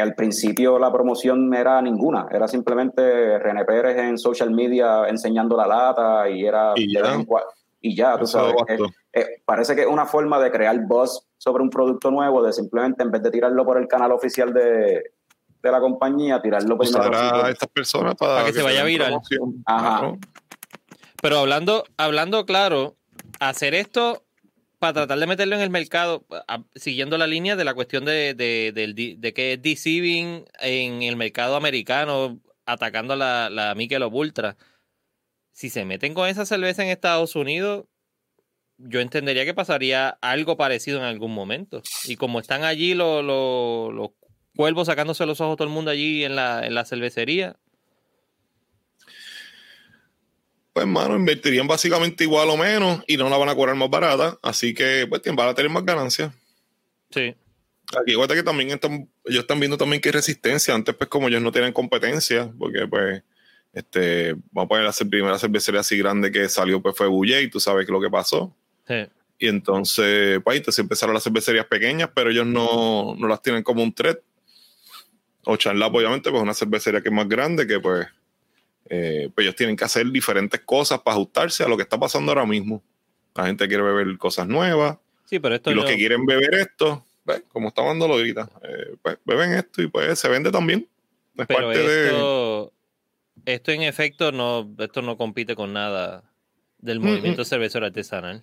[0.00, 5.66] al principio la promoción era ninguna, era simplemente René Pérez en social media enseñando la
[5.66, 7.16] lata y era Y ya.
[7.80, 8.54] y ya, tú Eso sabes.
[8.68, 8.78] eh,
[9.12, 13.02] eh, parece que es una forma de crear buzz sobre un producto nuevo, de simplemente
[13.02, 15.02] en vez de tirarlo por el canal oficial de,
[15.62, 19.20] de la compañía, tirarlo por- a estas personas para, Para que se vaya viral.
[19.66, 19.98] Ajá.
[20.00, 20.18] Claro.
[21.20, 22.94] Pero hablando, hablando claro,
[23.40, 24.22] hacer esto
[24.78, 26.24] para tratar de meterlo en el mercado,
[26.74, 31.16] siguiendo la línea de la cuestión de, de, di- de que es deceiving en el
[31.16, 34.56] mercado americano, atacando a la, la Michelob Ultra.
[35.52, 37.86] Si se meten con esa cerveza en Estados Unidos,
[38.76, 41.82] yo entendería que pasaría algo parecido en algún momento.
[42.04, 44.10] Y como están allí los, los, los
[44.54, 47.56] cuervos sacándose los ojos todo el mundo allí en la, en la cervecería,
[50.78, 54.38] Pues, mano, invertirían básicamente igual o menos y no la van a cobrar más barata.
[54.40, 56.32] Así que, pues, van a tener más ganancias.
[57.10, 57.34] sí.
[58.00, 60.72] Aquí, acuérdate que también están, ellos están viendo también que hay resistencia.
[60.72, 63.24] Antes, pues, como ellos no tienen competencia, porque, pues,
[63.72, 67.50] este, vamos a poner la primera cervecería así grande que salió, pues, fue Bulle, y
[67.50, 68.54] tú sabes que lo que pasó.
[68.86, 69.04] sí.
[69.40, 73.82] Y entonces, pues, entonces empezaron las cervecerías pequeñas, pero ellos no, no las tienen como
[73.82, 74.18] un threat.
[75.44, 78.06] O Charlap, obviamente, pues, una cervecería que es más grande, que, pues,
[78.88, 82.32] eh, pues ellos tienen que hacer diferentes cosas para ajustarse a lo que está pasando
[82.32, 82.82] ahora mismo.
[83.34, 84.98] La gente quiere beber cosas nuevas.
[85.26, 88.96] Sí, pero esto Y los que quieren beber esto, pues, como está dándolo ahorita, eh,
[89.02, 90.88] pues beben esto y pues se vende también.
[91.36, 92.06] Es Pero parte de.
[92.06, 92.72] esto,
[93.44, 96.24] esto en efecto no, esto no compite con nada
[96.78, 98.42] del Mm, movimiento cervecero artesanal.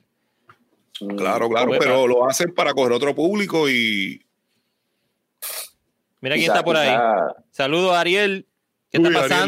[1.01, 4.21] Mm, Claro, claro, Pues, pero lo hacen para coger otro público y.
[6.21, 6.95] Mira quién quizá- está por ahí.
[7.51, 8.45] Saludos, Ariel.
[8.91, 9.39] ¿Qué Uy, está Ariel.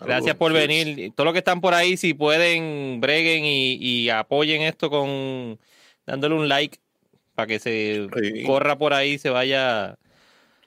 [0.00, 1.12] Gracias por venir.
[1.14, 5.58] Todos los que están por ahí, si pueden, breguen y, y apoyen esto con
[6.06, 6.78] dándole un like
[7.34, 8.42] para que se Sí.
[8.44, 9.96] corra por ahí, se vaya,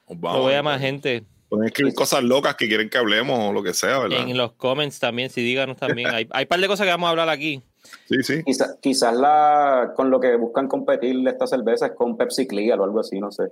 [0.10, 1.24] lo vamos, vea más gente.
[1.50, 4.28] Pueden escribir cosas locas que quieren que hablemos o lo que sea, ¿verdad?
[4.28, 6.10] En los comments también, si díganos también.
[6.14, 7.62] Hay, hay un par de cosas que vamos a hablar aquí.
[8.08, 8.44] Sí, sí.
[8.46, 12.84] Quizá- quizás la, con lo que buscan competir estas cervezas es con Pepsi Clear o
[12.86, 13.44] algo así, no sé.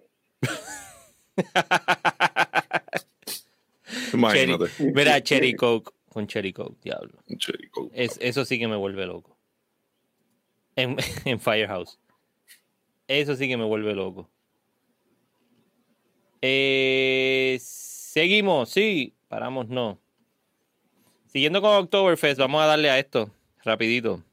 [4.19, 4.65] Imagínate.
[4.65, 7.19] Cherry- Mira, Cherry Coke con Cherry Coke, diablo.
[7.38, 7.91] Cherry Coke.
[7.93, 9.38] Es, eso sí que me vuelve loco.
[10.75, 11.99] En, en Firehouse.
[13.08, 14.29] Eso sí que me vuelve loco.
[16.41, 19.13] Eh, seguimos, sí.
[19.27, 19.99] Paramos, no.
[21.27, 23.29] Siguiendo con Oktoberfest, vamos a darle a esto,
[23.63, 24.23] rapidito.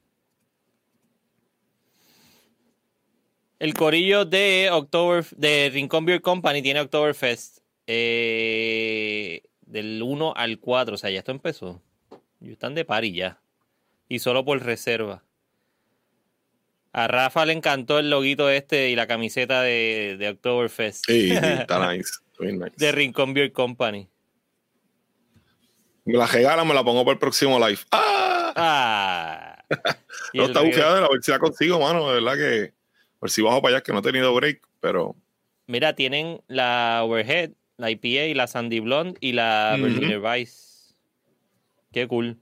[3.58, 10.94] El corillo de October, de Rincón Beer Company tiene Oktoberfest eh, del 1 al 4,
[10.94, 11.82] o sea, ya esto empezó.
[12.40, 13.40] Y están de pari ya.
[14.08, 15.22] Y solo por reserva.
[16.92, 21.04] A Rafa le encantó el loguito este y la camiseta de, de Oktoberfest.
[21.06, 22.10] Sí, sí, está nice.
[22.40, 22.72] nice.
[22.76, 24.08] de Rincón Beer Company.
[26.04, 27.80] Me la regala, me la pongo para el próximo live.
[27.90, 28.52] ¡Ah!
[28.56, 29.64] Ah.
[30.32, 32.08] Y No, está regalo- bufiada, a ver si la consigo, mano.
[32.08, 32.72] De verdad que.
[33.16, 35.16] A ver si bajo para allá, que no he tenido break, pero.
[35.66, 39.76] Mira, tienen la Overhead, la IPA, la Sandy Blonde y la.
[39.80, 40.94] Berliner Weiss.
[41.92, 42.38] Qué cool.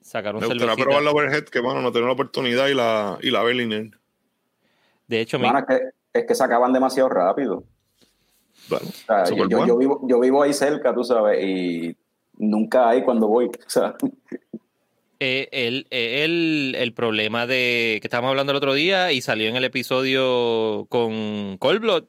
[0.00, 0.84] Sacaron Me gustaría cervecita.
[0.84, 3.90] probar la Overhead, que, mano, no tengo la oportunidad y la, y la Berliner.
[5.06, 5.80] De hecho, es, que,
[6.12, 7.64] es que se acaban demasiado rápido.
[8.68, 9.66] Bueno, O sea, yo, súper yo- bueno.
[9.74, 11.96] yo vivo, yo vivo ahí cerca, tú sabes, y
[12.36, 13.46] nunca hay cuando voy.
[13.66, 13.94] O sea,
[15.20, 19.48] eh, el, eh, el, el problema de que estábamos hablando el otro día y salió
[19.48, 22.04] en el episodio con Cold Blood,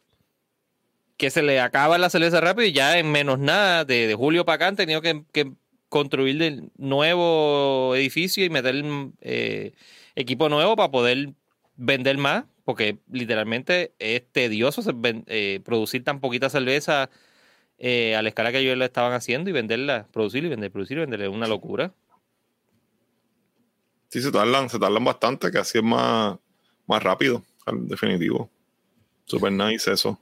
[1.18, 4.46] que se le acaba la cerveza rápido y ya en menos nada, de, de julio
[4.46, 5.52] para acá han tenido que, que
[5.90, 8.84] construir el nuevo edificio y meter
[9.22, 9.74] eh,
[10.16, 11.34] equipo nuevo para poder
[11.78, 14.82] vender más, porque literalmente es tedioso
[15.28, 17.10] eh, producir tan poquita cerveza
[17.78, 20.98] eh, a la escala que ellos lo estaban haciendo y venderla, producir y vender, producir
[20.98, 21.94] y vender, es una locura.
[24.10, 26.38] Sí, se tardan, se tardan bastante, que así es más,
[26.88, 28.50] más rápido, al definitivo.
[29.26, 30.20] Super nice eso.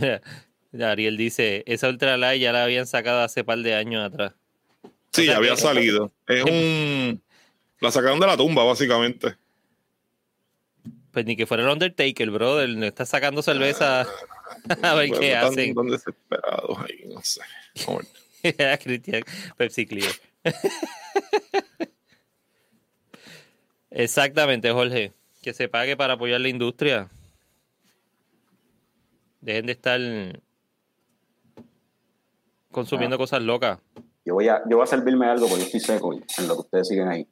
[0.72, 4.32] Mira, Ariel dice, esa Ultra Light ya la habían sacado hace par de años atrás.
[5.12, 6.12] Sí, O sea había que- salido.
[6.26, 7.22] Es un.
[7.80, 9.36] La sacaron de la tumba, básicamente.
[11.12, 12.68] Pues ni que fuera el Undertaker, brother.
[12.70, 14.00] No está sacando cerveza
[14.82, 15.68] a ver Bueno, qué hacen.
[15.70, 17.40] están desesperados ahí, no sé.
[18.82, 19.22] Cristian,
[19.56, 20.12] Pepsi Clear.
[23.90, 25.12] Exactamente, Jorge.
[25.42, 27.08] Que se pague para apoyar la industria.
[29.44, 30.00] Dejen de estar
[32.70, 33.78] consumiendo cosas locas.
[34.24, 36.60] yo voy a, yo voy a servirme algo porque yo estoy seco en lo que
[36.60, 37.28] ustedes siguen ahí.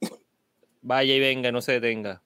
[0.82, 2.20] Vaya y venga, no se detenga.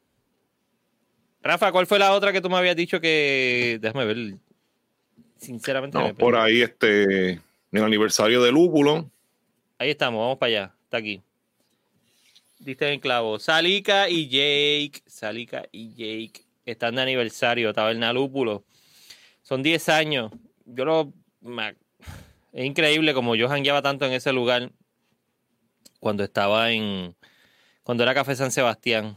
[1.40, 3.78] Rafa, ¿cuál fue la otra que tú me habías dicho que.
[3.80, 4.34] Déjame ver.
[5.36, 7.30] Sinceramente, me No, por ahí, este.
[7.34, 9.08] En el aniversario de Lúpulo.
[9.78, 10.74] Ahí estamos, vamos para allá.
[10.82, 11.22] Está aquí.
[12.58, 13.38] Diste en el clavo.
[13.38, 15.04] Salika y Jake.
[15.06, 16.44] Salika y Jake.
[16.64, 18.64] Están de aniversario, Taberna Lúpulo.
[19.46, 20.32] Son 10 años.
[20.64, 21.12] Yo lo.
[22.52, 24.72] Es increíble como yo jangueaba tanto en ese lugar
[26.00, 27.14] cuando estaba en.
[27.84, 29.16] Cuando era Café San Sebastián.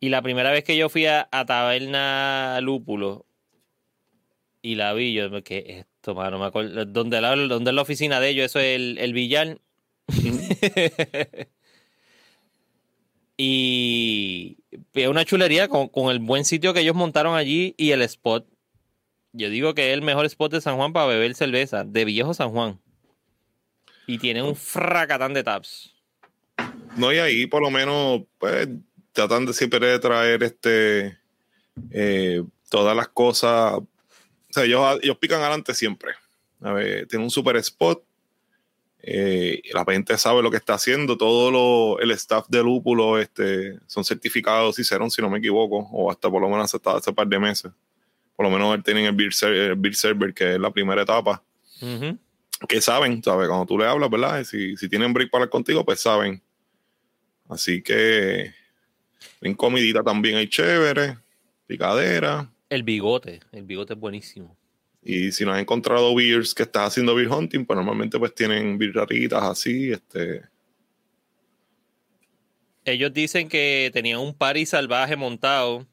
[0.00, 3.24] Y la primera vez que yo fui a, Taberna Lúpulo
[4.60, 6.40] y la vi, yo, ¿qué es esto, mano?
[6.40, 6.50] Me
[6.86, 9.60] donde, la, es la oficina de ellos, eso es el, el billar.
[13.36, 14.58] Y
[14.94, 18.46] es una chulería con, con el buen sitio que ellos montaron allí y el spot.
[19.32, 22.34] Yo digo que es el mejor spot de San Juan para beber cerveza, de Viejo
[22.34, 22.78] San Juan.
[24.06, 25.94] Y tiene un fracatán de taps.
[26.96, 28.68] No, y ahí por lo menos, pues,
[29.12, 31.18] tratan de siempre de traer este
[31.90, 33.74] eh, todas las cosas.
[33.74, 33.86] O
[34.50, 36.12] sea, ellos, ellos pican adelante siempre.
[36.60, 38.04] A ver, tiene un super spot.
[39.02, 41.16] Eh, la gente sabe lo que está haciendo.
[41.18, 46.10] Todo lo, el staff de Lúpulo este, son certificados Cicerón, si no me equivoco, o
[46.10, 47.72] hasta por lo menos hasta hace par de meses.
[48.36, 51.42] Por lo menos tienen el Beer, Ser- el Server, que es la primera etapa
[51.80, 52.16] Ujú.
[52.68, 53.48] que saben, ¿sabes?
[53.48, 54.42] Cuando tú le hablas, ¿verdad?
[54.44, 56.40] Si, si tienen break para hablar contigo, pues saben.
[57.48, 58.52] Así que
[59.40, 61.18] en comidita también hay chévere,
[61.66, 62.48] picadera.
[62.70, 64.56] El bigote, el bigote es buenísimo.
[65.04, 68.78] Y si no has encontrado beers que estás haciendo beer hunting, pues normalmente pues tienen
[68.78, 70.42] birraritas así, este.
[72.84, 75.86] Ellos dicen que tenían un party salvaje montado.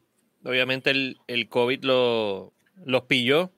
[0.43, 2.53] Obviamente el, el COVID lo,
[2.85, 3.51] los pilló.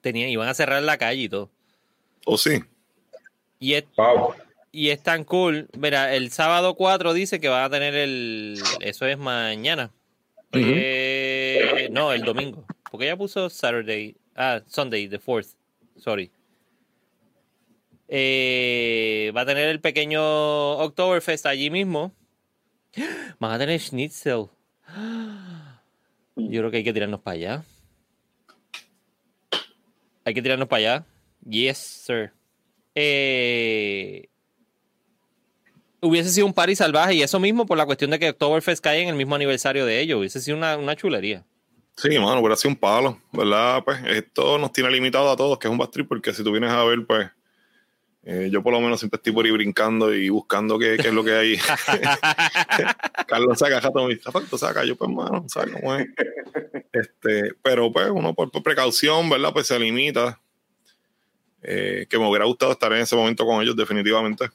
[0.00, 1.50] Tenían, iban a cerrar la calle y todo.
[2.26, 2.62] O sí.
[3.58, 4.34] Y es, Wow.
[4.72, 5.68] y es tan cool.
[5.78, 8.58] Mira, el sábado 4 dice que van a tener el.
[8.80, 9.90] Eso es mañana.
[10.52, 12.64] Eh, no, el domingo.
[12.90, 14.16] Porque ella puso Saturday.
[14.36, 15.54] Ah, Sunday, the 4th.
[15.96, 16.30] Sorry.
[18.08, 20.22] Eh, va a tener el pequeño
[20.78, 22.12] Oktoberfest allí mismo.
[23.38, 24.46] Van a tener Schnitzel.
[26.36, 27.64] Yo creo que hay que tirarnos para allá.
[30.24, 31.06] Hay que tirarnos para allá.
[31.48, 32.32] Yes, sir.
[32.94, 34.28] Eh,
[36.00, 39.02] hubiese sido un party salvaje y eso mismo por la cuestión de que Oktoberfest cae
[39.02, 40.18] en el mismo aniversario de ellos.
[40.18, 41.44] Hubiese sido una, una chulería.
[41.96, 43.84] Sí, mano, hubiera sido un palo, ¿verdad?
[43.84, 46.70] Pues esto nos tiene limitado a todos, que es un bastrip, porque si tú vienes
[46.70, 47.30] a ver, pues
[48.24, 51.14] eh, yo por lo menos siempre estoy por ahí brincando y buscando qué, qué es
[51.14, 51.56] lo que hay.
[53.28, 56.08] Carlos saca jato mis zapatos, saca yo pues mano, ¿sabes cómo es?
[56.92, 59.52] Este, pero pues uno por, por precaución, ¿verdad?
[59.52, 60.40] Pues se limita.
[61.66, 64.50] Eh, que me hubiera gustado estar en ese momento con ellos, definitivamente.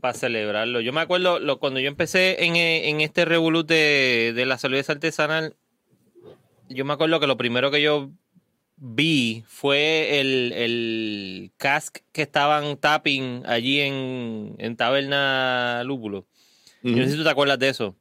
[0.00, 0.80] Para celebrarlo.
[0.80, 4.56] Yo me acuerdo lo, cuando yo empecé en, eh, en este revolut de, de la
[4.56, 5.54] cerveza artesanal,
[6.70, 8.10] yo me acuerdo que lo primero que yo
[8.76, 16.26] vi fue el, el cask que estaban tapping allí en, en Taberna Lúpulo.
[16.82, 17.94] Yo no sé si tú te acuerdas de eso.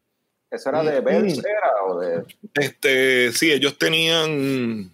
[0.49, 2.23] ¿Eso era de Bells era o de...?
[2.55, 4.86] Este, sí, ellos tenían,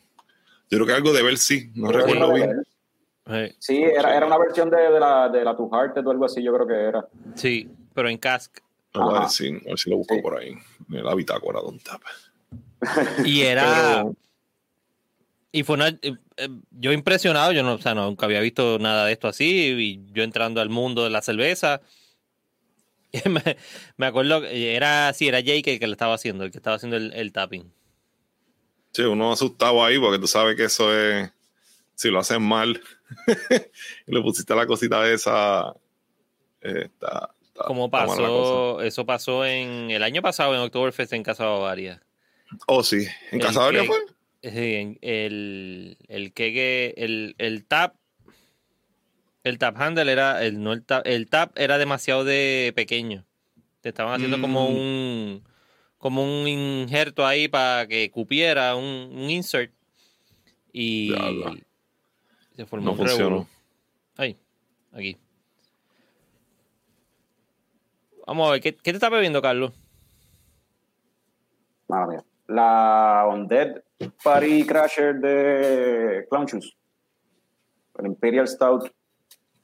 [0.70, 2.64] yo creo que algo de sí, no Creo recuerdo bien.
[3.28, 6.26] Eh, Sí, era, era una versión de, de la, de la Two Hearted o algo
[6.26, 7.08] así, yo creo que era.
[7.36, 8.58] Sí, pero en cask.
[8.94, 10.22] A ver, si, a ver si lo busco Sí.
[10.22, 10.54] por ahí.
[10.92, 12.02] En la bitácora de un tap.
[13.26, 14.04] Y era.
[14.04, 14.16] Pero-
[15.52, 15.88] Y fue una.
[15.90, 19.28] eh, eh, Yo impresionado, yo no, o sea, no, nunca había visto nada de esto
[19.28, 19.74] así.
[19.78, 21.82] Y yo entrando al mundo de la cerveza.
[23.26, 23.58] me,
[23.98, 25.14] me acuerdo, que era.
[25.14, 27.72] Sí, era Jake el que lo estaba haciendo, el que estaba haciendo el, el tapping.
[28.92, 31.32] Sí, uno asustado ahí porque tú sabes que eso es.
[31.96, 32.82] Si lo hacen mal
[34.06, 35.74] le pusiste la cosita esa.
[36.62, 41.46] eh, está, está- Como pasó, eso pasó en el año pasado en Oktoberfest en Casa
[41.46, 42.02] Bavaria.
[42.68, 43.06] Oh, sí.
[43.32, 43.98] ¿En Casadoria que- fue?
[44.44, 47.96] Sí, en- el, el que el, el tap
[49.44, 53.26] el tap handle era el no el tap, el tap era demasiado de pequeño.
[53.82, 54.74] Te estaban haciendo como Mm.
[54.76, 55.44] un
[55.98, 59.72] como un injerto ahí para que cupiera un, un insert
[60.72, 61.12] y
[62.56, 63.48] se formó No un funcionó.
[64.18, 64.38] Ahí,
[64.92, 65.18] aquí.
[68.28, 69.72] Vamos a ver, ¿qué, qué te está bebiendo, Carlos?
[71.88, 72.26] Madre mía.
[72.48, 73.82] La Undead
[74.24, 76.76] Party Crasher de Clown Shoes.
[77.98, 78.92] El Imperial Stout.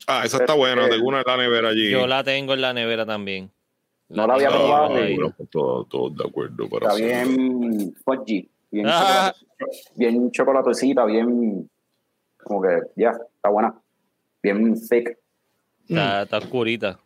[0.07, 0.89] Ah, esa está buena.
[0.89, 1.91] Tengo una en la nevera allí.
[1.91, 3.51] Yo la tengo en la nevera también.
[4.09, 6.67] No la había probado, pero- Todos de acuerdo.
[6.69, 7.37] Para Está hacerlo.
[7.37, 8.49] bien fudgy.
[8.71, 9.33] Bien, Ah.
[9.33, 11.69] chocolate- bien chocolatecita, bien.
[12.43, 13.73] Como que, ya, está buena.
[14.41, 15.17] Bien thick.
[15.87, 16.99] Está, está oscurita.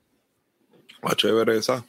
[1.02, 1.84] Ah, chévere esa.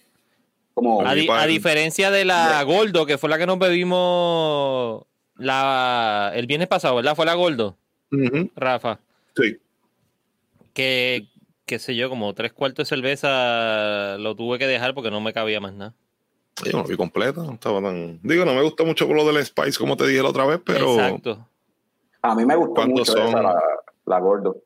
[0.77, 1.01] Como.
[1.07, 6.33] A, di- para- a diferencia de la Goldo, que fue la que nos bebimos la,
[6.35, 7.17] el viernes pasado, ¿verdad?
[7.17, 7.79] Fue la Goldo,
[8.13, 8.99] Ujú, Rafa.
[9.35, 9.57] Sí.
[10.75, 11.29] Que,
[11.65, 15.33] qué sé yo, como tres cuartos de cerveza lo tuve que dejar porque no me
[15.33, 15.95] cabía más nada.
[16.65, 17.43] Yo no la vi completa.
[17.43, 18.21] No estaba tan.
[18.23, 20.61] Digo, no me gusta mucho por lo del Spice, como te dije la otra vez,
[20.65, 20.93] pero.
[20.95, 21.49] Exacto.
[22.21, 23.29] A mí me gustó ¿Cuántos mucho son?
[23.29, 23.55] esa, la,
[24.05, 24.57] la gordo.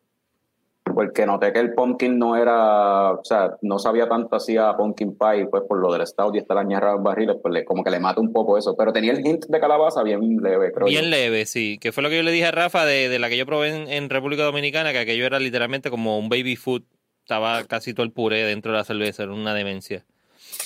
[1.01, 5.17] Porque noté que el pumpkin no era, o sea, no sabía tanto así a pumpkin
[5.17, 7.91] pie, pues por lo del stout y estar añarrado en barriles, pues le- como que
[7.91, 8.77] le mata un poco eso.
[8.77, 11.09] Pero tenía el hint de calabaza bien leve, creo Bien yo.
[11.11, 11.79] leve, sí.
[11.81, 13.69] Que fue lo que yo le dije a Rafa de, de la que yo probé
[13.75, 16.83] en, en República Dominicana, que aquello era literalmente como un baby food.
[17.23, 20.05] Estaba casi todo el puré dentro de la cerveza, era una demencia.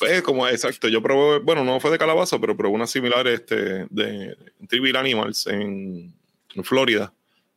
[0.00, 3.86] Pues como exacto, yo probé, bueno, no fue de calabaza, pero probé una similar este,
[3.88, 4.36] de
[4.68, 6.12] Trivial Animals en,
[6.56, 7.12] en Florida.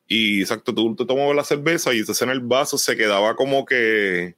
[0.07, 3.65] Y exacto, tú te tomabas la cerveza y entonces en el vaso se quedaba como
[3.65, 4.35] que,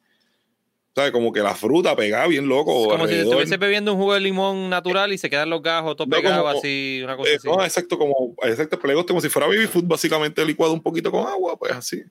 [0.95, 1.11] ¿sabes?
[1.11, 2.73] Como que la fruta pegada bien loco.
[2.87, 3.25] como si alrededor.
[3.33, 6.43] estuviese bebiendo un jugo de limón natural y se quedan los gajos todos No, pegados
[6.45, 7.47] como- así, una cosa Eh, así.
[7.47, 11.27] no, exacto, como, exacto, plegos como si fuera baby food, básicamente licuado un poquito con
[11.27, 12.01] agua, pues así.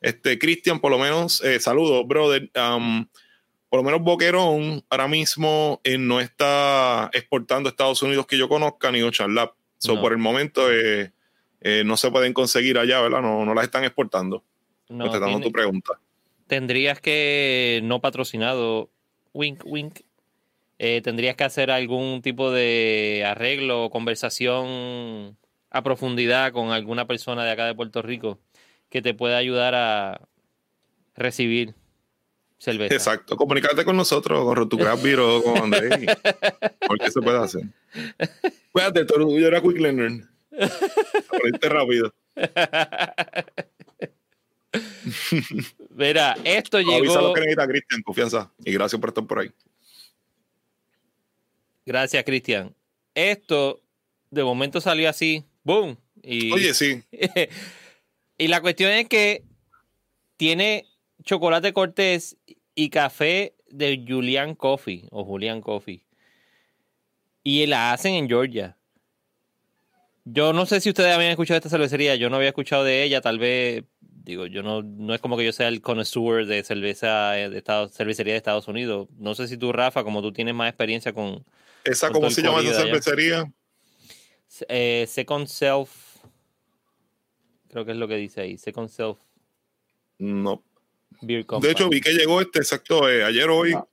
[0.00, 2.50] Este, Cristian, por lo menos, eh, saludos, brother.
[2.56, 3.06] Um,
[3.70, 8.46] por lo menos Boquerón ahora mismo eh, no está exportando a Estados Unidos que yo
[8.48, 9.54] conozca ni Ocean Lab.
[9.78, 10.00] So, No.
[10.02, 11.12] Por el momento eh,
[11.64, 13.22] eh, no se pueden conseguir allá, ¿verdad?
[13.22, 14.44] No, no las están exportando.
[14.88, 15.98] No, Contestando tu pregunta.
[16.46, 18.90] tendrías que, no patrocinado,
[19.32, 20.00] wink, wink,
[20.78, 25.36] eh, tendrías que hacer algún tipo de arreglo o conversación
[25.70, 28.38] a profundidad con alguna persona de acá de Puerto Rico
[28.90, 30.28] que te pueda ayudar a
[31.14, 31.74] recibir
[32.58, 32.94] cerveza.
[32.94, 33.36] Exacto.
[33.36, 35.90] Comunicarte con nosotros, con Beer o con Andrés.
[36.86, 37.62] Porque se puede hacer.
[38.70, 40.31] Cuídate, todo tuyo era Quick Learner.
[41.62, 42.12] Rápido.
[45.90, 47.20] Mira, esto Avisa llegó.
[47.20, 48.52] lo que necesita Cristian, confianza.
[48.64, 49.50] Y gracias por estar por ahí.
[51.84, 52.74] Gracias, Cristian.
[53.14, 53.82] Esto
[54.30, 55.98] de momento salió así, boom.
[56.22, 57.02] Y, Oye, sí.
[58.38, 59.44] y la cuestión es que
[60.36, 60.86] tiene
[61.22, 62.36] chocolate cortés
[62.74, 66.04] y café de Julian Coffee o Julian Coffee.
[67.42, 68.76] Y la hacen en Georgia.
[70.24, 73.20] Yo no sé si ustedes habían escuchado esta cervecería, yo no había escuchado de ella,
[73.20, 77.38] tal vez, digo, yo no, no es como que yo sea el connoisseur de cerveza
[77.38, 79.08] eh, de Estados, cervecería de Estados Unidos.
[79.18, 81.44] No sé si tú, Rafa, como tú tienes más experiencia con,
[81.84, 83.52] Esa, Con ¿cómo se llama esa cervecería?
[84.68, 85.90] Eh, second Self.
[87.70, 88.58] Creo que es lo que dice ahí.
[88.58, 89.18] Second Self
[90.18, 90.62] No.
[91.22, 93.72] Beer De hecho, vi que llegó este exacto eh, ayer hoy.
[93.74, 93.86] Ah.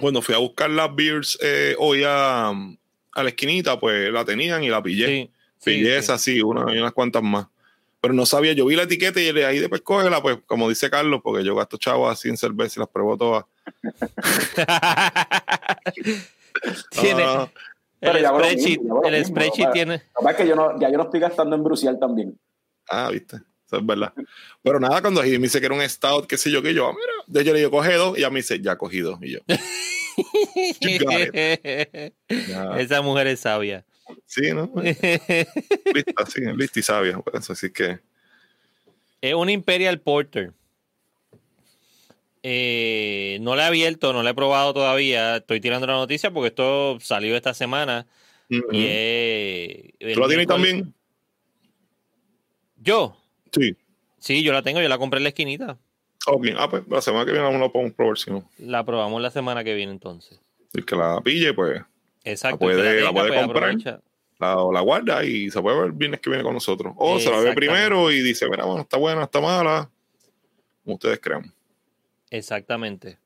[0.00, 4.62] Cuando fui a buscar las beers eh, hoy a, a la esquinita, pues la tenían
[4.62, 5.06] y la pillé.
[5.06, 5.30] Sí,
[5.60, 5.98] sí, pillé sí.
[5.98, 7.46] esa, sí, una y unas cuantas más.
[8.00, 10.88] Pero no sabía, yo vi la etiqueta y de ahí después cógela, pues como dice
[10.88, 13.44] Carlos, porque yo gasto chavos así en cerveza y las pruebo todas.
[16.90, 17.50] tiene, Ah,
[18.00, 20.02] Pero el spreadsheet, yo el mismo, spreadsheet tiene.
[20.20, 22.38] Lo es que yo no, ya yo no estoy gastando en Brucial también.
[22.88, 23.36] ah, viste.
[23.66, 24.12] Eso es verdad.
[24.62, 26.92] Pero nada, cuando me dice que era un stout, qué sé yo, que yo, ah,
[26.92, 27.12] mira.
[27.28, 29.20] De hecho, le digo, coge dos, y ella me dice, ya cogí dos.
[29.22, 29.38] Y yo.
[32.78, 33.84] Esa mujer es sabia.
[34.30, 34.70] Sí, ¿no?
[35.94, 37.18] Lista, sí, lista y sabia.
[37.18, 37.98] Pues, así que,
[39.20, 40.52] Es un Imperial Porter.
[42.42, 45.36] Eh, no la he abierto, no la he probado todavía.
[45.36, 48.06] Estoy tirando la noticia porque esto salió esta semana.
[48.50, 48.64] ujú.
[48.72, 50.94] Y es- el ¿tú la tienes también?
[52.76, 53.16] Yo.
[53.52, 53.76] Sí.
[54.18, 55.76] Sí, yo la tengo, yo la compré en la esquinita.
[56.26, 58.48] Ok, ah, pues la semana que viene vamos a podemos probar, si no.
[58.58, 60.38] La probamos la semana que viene entonces.
[60.74, 61.82] El que la pille, pues
[62.24, 62.58] Exacto.
[62.58, 63.64] puede- el que la tenga, puede pues, comprar.
[63.70, 64.00] aprovecha.
[64.40, 66.94] La, la guarda y se puede ver el viernes que viene con nosotros.
[66.96, 69.90] O se la ve primero y dice, mira, bueno, está buena, está mala.
[70.84, 71.52] Como ustedes crean.
[72.30, 73.18] Exactamente.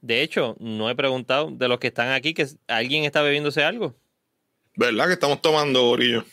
[0.00, 3.94] De hecho, no he preguntado de los que están aquí que alguien está bebiéndose algo.
[4.76, 6.24] ¿Verdad que estamos tomando, Gorillo?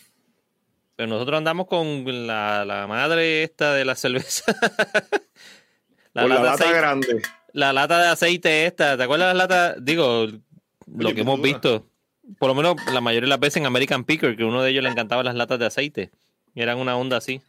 [0.95, 4.45] Pero nosotros andamos con la, la madre esta de la cerveza.
[6.13, 7.21] la, lata de lata aceite, grande.
[7.53, 8.97] la lata de aceite esta.
[8.97, 9.75] ¿Te acuerdas la lata?
[9.79, 10.27] Digo,
[10.87, 11.51] lo que hemos dura.
[11.51, 11.86] visto.
[12.39, 14.83] Por lo menos la mayoría de las veces en American Picker, que uno de ellos
[14.83, 16.11] le encantaba las latas de aceite.
[16.53, 17.41] Y eran una onda así.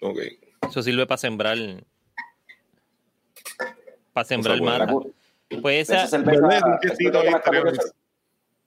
[0.00, 0.18] Ok.
[0.68, 1.56] Eso sirve para sembrar.
[4.12, 4.92] Para sembrar mata.
[5.62, 7.92] Pues esa, me, está curioso,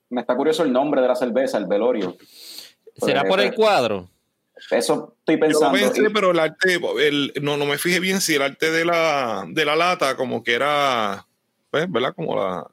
[0.08, 2.16] me está curioso el nombre de la cerveza, el velorio.
[2.96, 4.08] ¿será por el cuadro?
[4.70, 5.78] Eso estoy Yo pensando.
[5.78, 8.84] pensé, y- pero el arte, el, no, no me fijé bien si el arte de
[8.84, 11.26] la, de la lata como que era,
[11.70, 12.14] pues, ¿verdad?
[12.14, 12.66] Como la,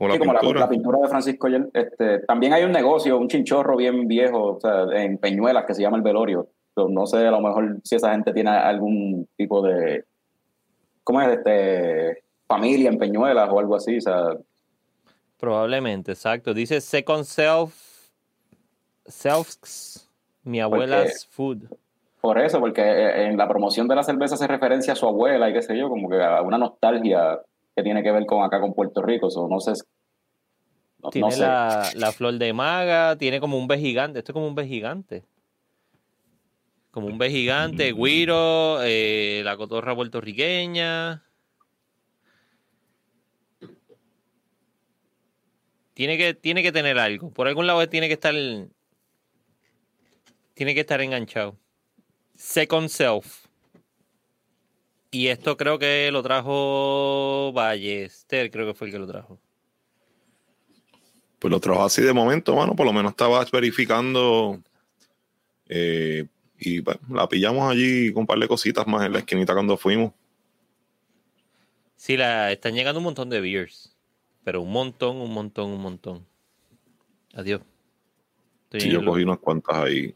[0.00, 0.60] como la Sí, como la, pintura.
[0.60, 1.70] la pintura de Francisco Yel.
[1.74, 5.82] Este, también hay un negocio, un chinchorro bien viejo, o sea, en Peñuelas, que se
[5.82, 6.48] llama el velorio.
[6.76, 10.04] No sé, a lo mejor si esa gente tiene algún tipo de,
[11.04, 11.28] ¿cómo es?
[11.36, 13.98] Este, familia en Peñuelas o algo así.
[13.98, 14.36] O sea,
[15.38, 16.54] Probablemente, exacto.
[16.54, 17.74] Dice Second Self.
[19.06, 20.08] Self's.
[20.44, 21.64] Mi abuela's food.
[22.22, 25.50] por eso, porque eh, en la promoción de la cerveza se referencia a su abuela
[25.50, 27.38] y qué sé yo, como que a una nostalgia
[27.80, 29.30] que tiene que ver con acá con Puerto Rico.
[29.30, 29.72] So, no sé.
[30.98, 31.40] No, no Tiene sé.
[31.40, 34.18] la, la flor de maga, tiene como un B gigante.
[34.18, 35.24] Esto es como un B gigante.
[36.90, 41.24] Como un B gigante, guiro, eh, la cotorra puertorriqueña.
[45.94, 47.30] Tiene que, tiene que tener algo.
[47.30, 48.34] Por algún lado tiene que estar.
[50.54, 51.56] Tiene que estar enganchado.
[52.34, 53.46] Second Self.
[55.10, 59.40] Y esto creo que lo trajo Ballester, creo que fue el que lo trajo.
[61.38, 62.76] Pues lo trajo así de momento, mano.
[62.76, 64.60] Por lo menos estabas verificando.
[65.68, 66.26] eh,
[66.62, 69.78] y pues, la pillamos allí con un par de cositas más en la esquinita cuando
[69.78, 70.12] fuimos.
[71.96, 73.96] Sí, la, están llegando un montón de beers.
[74.44, 76.26] Pero un montón, un montón, un montón.
[77.34, 77.62] Adiós.
[78.64, 80.14] Estoy Sí, yo cogí unas cuantas ahí.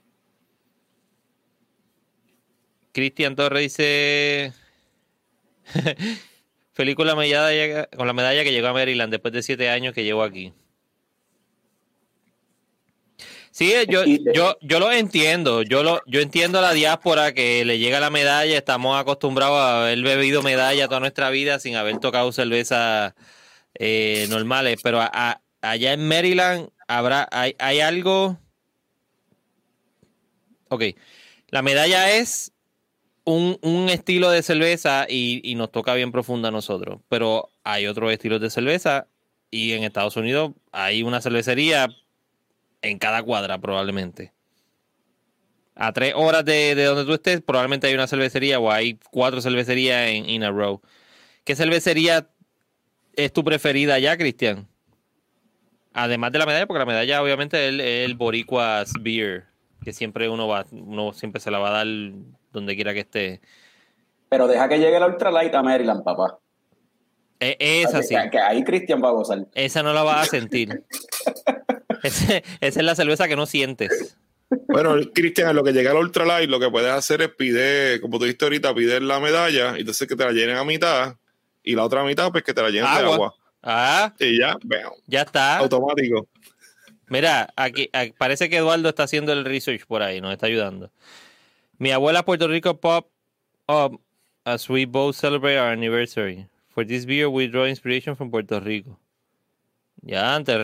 [2.93, 4.53] Cristian Torres dice.
[6.73, 9.95] Feliz con la, medalla, con la medalla que llegó a Maryland después de siete años
[9.95, 10.53] que llegó aquí.
[13.53, 15.63] Sí, yo, Y- yo, yo lo entiendo.
[15.63, 18.57] Yo lo, yo entiendo a la diáspora que le llega la medalla.
[18.59, 23.15] Estamos acostumbrados a haber bebido medalla toda nuestra vida sin haber tocado cerveza
[23.79, 24.81] eh, normales.
[24.83, 28.41] Pero a- a- allá en Maryland habrá, hay, hay algo.
[30.69, 30.83] Ok.
[31.51, 32.51] La medalla es
[33.25, 37.01] un, un estilo de cerveza y, y nos toca bien profunda a nosotros.
[37.09, 39.07] Pero hay otros estilos de cerveza
[39.51, 41.89] y en Estados Unidos hay una cervecería
[42.83, 44.33] en cada cuadra probablemente.
[45.75, 49.41] A tres horas de, de donde tú estés probablemente hay una cervecería o hay cuatro
[49.41, 50.81] cervecerías en in a row.
[51.45, 52.29] ¿Qué cervecería
[53.17, 54.69] es tu preferida ya, Cristian?
[55.93, 59.45] Además de la medalla, porque la medalla obviamente es el, el Boricua's Beer,
[59.83, 61.87] que siempre uno va, uno siempre se la va a dar
[62.55, 63.41] donde quiera que esté.
[64.31, 66.39] Pero deja que llegue la Ultralight a Maryland, papá.
[67.41, 69.47] E- esa sí, Que, que ahí Cristian va a gozar.
[69.55, 70.83] esa no la vas a sentir.
[72.03, 74.17] Ese- esa es la cerveza que no sientes.
[74.69, 78.19] Bueno, Cristian, en lo que llega al ultralight, lo que puedes hacer es pide, como
[78.19, 81.17] tú dijiste ahorita, pide la medalla y entonces que te la llenen a mitad
[81.63, 83.15] y la otra mitad, pues que te la llenen de Agua.
[83.15, 83.35] agua.
[83.63, 84.95] Ah, Y ya, veo.
[85.07, 85.59] ya está.
[85.59, 86.29] Automático.
[87.09, 90.91] Mira, aquí, aquí- parece que Eduardo está haciendo el research por ahí, nos está ayudando.
[91.79, 93.11] Mi abuela Puerto Rico pop
[93.69, 94.01] up
[94.45, 96.49] as we both celebrate our anniversary.
[96.69, 98.99] For this beer we draw inspiration from Puerto Rico.
[100.03, 100.55] Ya, antes,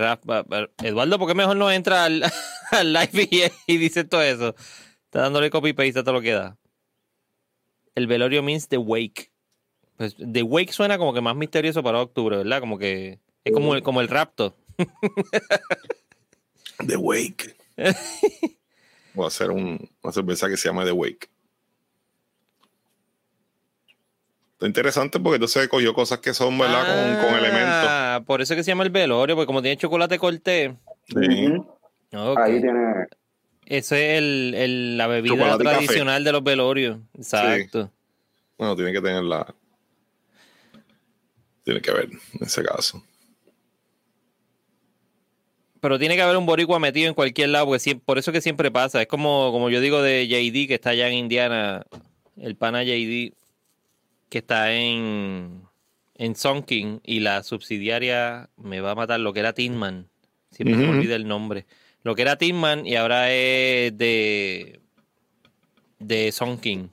[0.83, 2.23] Eduardo, ¿por qué mejor no entra al,
[2.73, 4.55] al live y, y dice todo eso?
[5.05, 6.59] Está dándole copy paste a todo lo que da.
[7.95, 9.33] El velorio means the wake.
[9.97, 12.61] Pues the wake suena como que más misterioso para octubre, ¿verdad?
[12.61, 14.55] Como que es como el, como el rapto.
[16.87, 17.57] The Wake.
[19.15, 21.29] Voy a hacer un- una cerveza que se llama The Wake.
[24.53, 26.85] Está interesante porque entonces cogió cosas que son, ¿verdad?
[26.85, 27.87] Con, con elementos.
[27.89, 30.77] Ah, Por eso es que se llama el velorio, porque como tiene chocolate corté.
[31.09, 31.55] Sí.
[32.37, 33.07] Ahí tiene.
[33.67, 36.99] Eso es el, el- la bebida Chocolate tradicional de los velorios.
[37.17, 37.91] Exacto.
[38.59, 39.55] Bueno, tiene que tener la.
[41.65, 43.03] Tiene que ver en ese caso.
[45.81, 48.71] Pero tiene que haber un boricua metido en cualquier lado, porque por eso que siempre
[48.71, 49.01] pasa.
[49.01, 51.85] Es como, como yo digo de JD, que está allá en Indiana,
[52.37, 53.33] el pana JD,
[54.29, 55.63] que está en,
[56.17, 60.07] en Sonking, y la subsidiaria me va a matar lo que era Tinman.
[60.51, 61.65] Siempre se me olvida el nombre.
[62.03, 64.81] Lo que era Tinman y ahora es de,
[65.99, 66.91] de Sonking.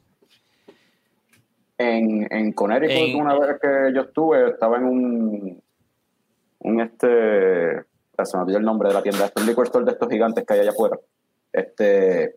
[1.77, 5.63] En, en Connecticut, En- una vez que yo estuve, estaba en un.
[6.59, 7.83] Un este.
[8.25, 9.25] Se me olvidó el nombre de la tienda.
[9.25, 10.97] Este un liquor store de estos gigantes que hay allá afuera.
[11.53, 12.35] Este.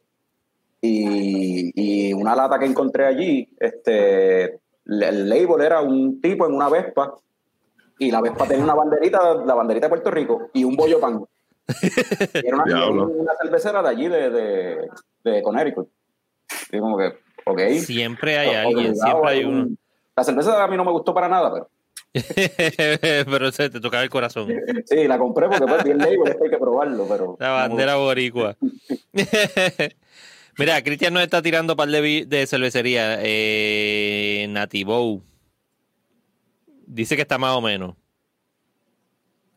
[0.82, 1.72] Y,
[2.08, 4.58] y una lata que encontré allí, este.
[4.86, 7.14] El label era un tipo en una Vespa.
[7.98, 11.22] Y la Vespa tenía una banderita, la banderita de Puerto Rico, y un bollo pan.
[11.68, 14.88] Y era una, una cervecera de allí, de, de,
[15.22, 15.88] de Connecticut.
[16.72, 17.12] Y como que,
[17.44, 17.60] ok.
[17.84, 19.68] Siempre hay alguien, siempre hay un- uno.
[20.16, 21.68] La cerveza a mí no me gustó para nada, pero
[23.24, 24.48] Pero se te tocaba el corazón.
[24.86, 28.56] sí, la compré porque pues bien label, hay que probarlo, pero La bandera boricua.
[30.58, 33.18] Mira, Cristian nos está tirando par de, de cervecería.
[33.22, 35.22] Eh, Nativo.
[36.86, 37.94] Dice que está más o menos.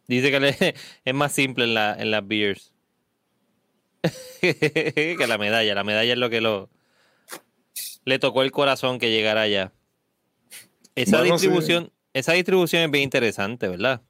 [0.07, 0.75] Dice que le-
[1.05, 2.71] es más simple en, la, en las beers.
[4.41, 5.73] que la medalla.
[5.75, 6.69] La medalla es lo que lo
[8.05, 9.71] le tocó el corazón que llegara allá.
[10.95, 11.47] Esa Bueno, sí.
[12.13, 14.01] Esa distribución es bien interesante, ¿verdad?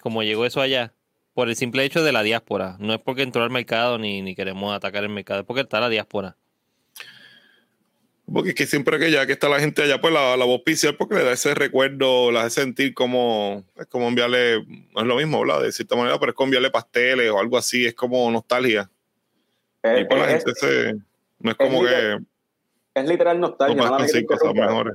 [0.00, 0.92] Como llegó eso allá.
[1.34, 2.76] Por el simple hecho de la diáspora.
[2.78, 5.80] No es porque entró al mercado ni, ni queremos atacar el mercado, es porque está
[5.80, 6.36] la diáspora.
[8.32, 10.60] Porque es que siempre que ya que está la gente allá, pues la, la voz
[10.62, 14.64] oficial, porque le da ese recuerdo, la hace sentir como, es como enviarle,
[14.94, 15.62] no es lo mismo, ¿verdad?
[15.62, 18.88] De cierta manera, pero es como enviarle pasteles o algo así, es como nostalgia.
[19.82, 20.94] es, y pues la es- gente se,
[21.40, 22.18] no es como es que
[22.94, 23.82] es literal no nostalgia.
[23.82, 24.94] mala vez que cosas mejores.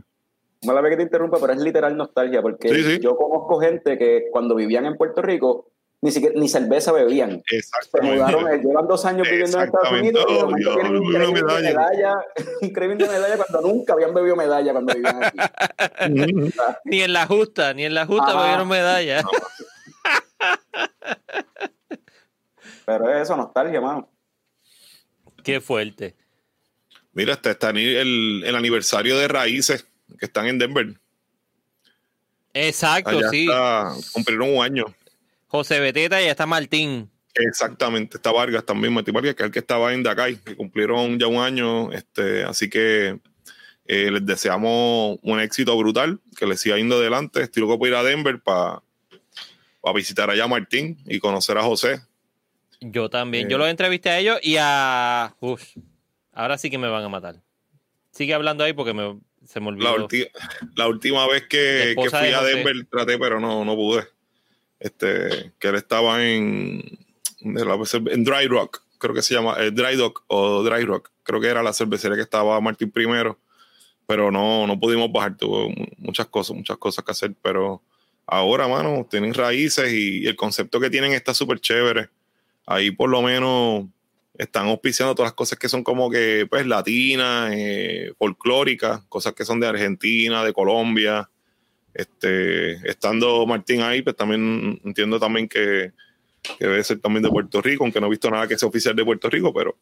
[0.63, 2.99] Mala vez que te interrumpa, pero es literal nostalgia, porque Sí, sí.
[2.99, 7.41] yo conozco gente que cuando vivían en Puerto Rico, ni siquiera ni cerveza bebían.
[7.47, 8.15] Se Exactamente.
[8.15, 9.91] mudaron, eh, llevan dos años viviendo en Estados.
[9.91, 11.61] Unidos y Oh, Dios, tienen craving de medalla.
[11.73, 12.15] medalla,
[12.61, 15.37] de medalla cuando nunca habían bebido medalla cuando vivían aquí.
[16.85, 18.47] Ni en la justa, ni en la justa Ajá.
[18.47, 19.23] dieron medalla.
[22.85, 24.09] Pero es eso, nostalgia, mano.
[25.43, 26.15] Qué fuerte.
[27.13, 29.87] Mira, este está el, el aniversario de Raíces,
[30.17, 30.99] que están en Denver.
[32.53, 33.41] Exacto, Allá sí.
[33.41, 34.85] está, cumplieron un año.
[35.47, 37.09] José Beteta y está Martín.
[37.35, 41.19] Exactamente, está Vargas también, Martí Vargas, que es el que estaba en Dakar, que cumplieron
[41.19, 43.19] ya un año, este, así que
[43.85, 47.41] eh, les deseamos un éxito brutal, que les siga yendo adelante.
[47.41, 48.81] Estoy loco por ir a Denver para
[49.95, 52.01] visitar allá a Martín y conocer a José.
[52.81, 53.47] Yo también.
[53.47, 53.49] Eh.
[53.51, 55.35] Yo los entrevisté a ellos y a.
[55.39, 55.75] Uf,
[56.33, 57.41] ahora sí que me van a matar.
[58.11, 59.19] Sigue hablando ahí porque me,
[59.51, 60.07] se me La, olvidó.
[60.07, 60.29] ulti-
[60.75, 62.43] la última vez La que, que fui de a.
[62.43, 64.07] Denver traté, pero no, no pude.
[64.79, 66.83] Este, que él estaba en,
[67.41, 67.77] la-
[68.11, 71.47] en Dry Rock, creo que se llama, eh, Dry Dock o Dry Rock, creo que
[71.47, 73.39] era la cervecería que estaba Martín primero,
[74.05, 77.81] pero no, no pudimos bajar, tuvo mu- muchas cosas, muchas cosas que hacer, pero
[78.27, 82.09] ahora, mano, tienen raíces y, y el concepto que tienen está súper chévere.
[82.65, 83.85] Ahí por lo menos
[84.39, 89.43] están auspiciando todas las cosas que son como que, pues, latinas, eh, folclóricas, cosas que
[89.45, 91.29] son de Argentina, de Colombia.
[91.93, 95.91] Este, estando Martín ahí, pues también entiendo también que,
[96.57, 98.95] que debe ser también de Puerto Rico, aunque no he visto nada que sea oficial
[98.95, 99.77] de Puerto Rico, pero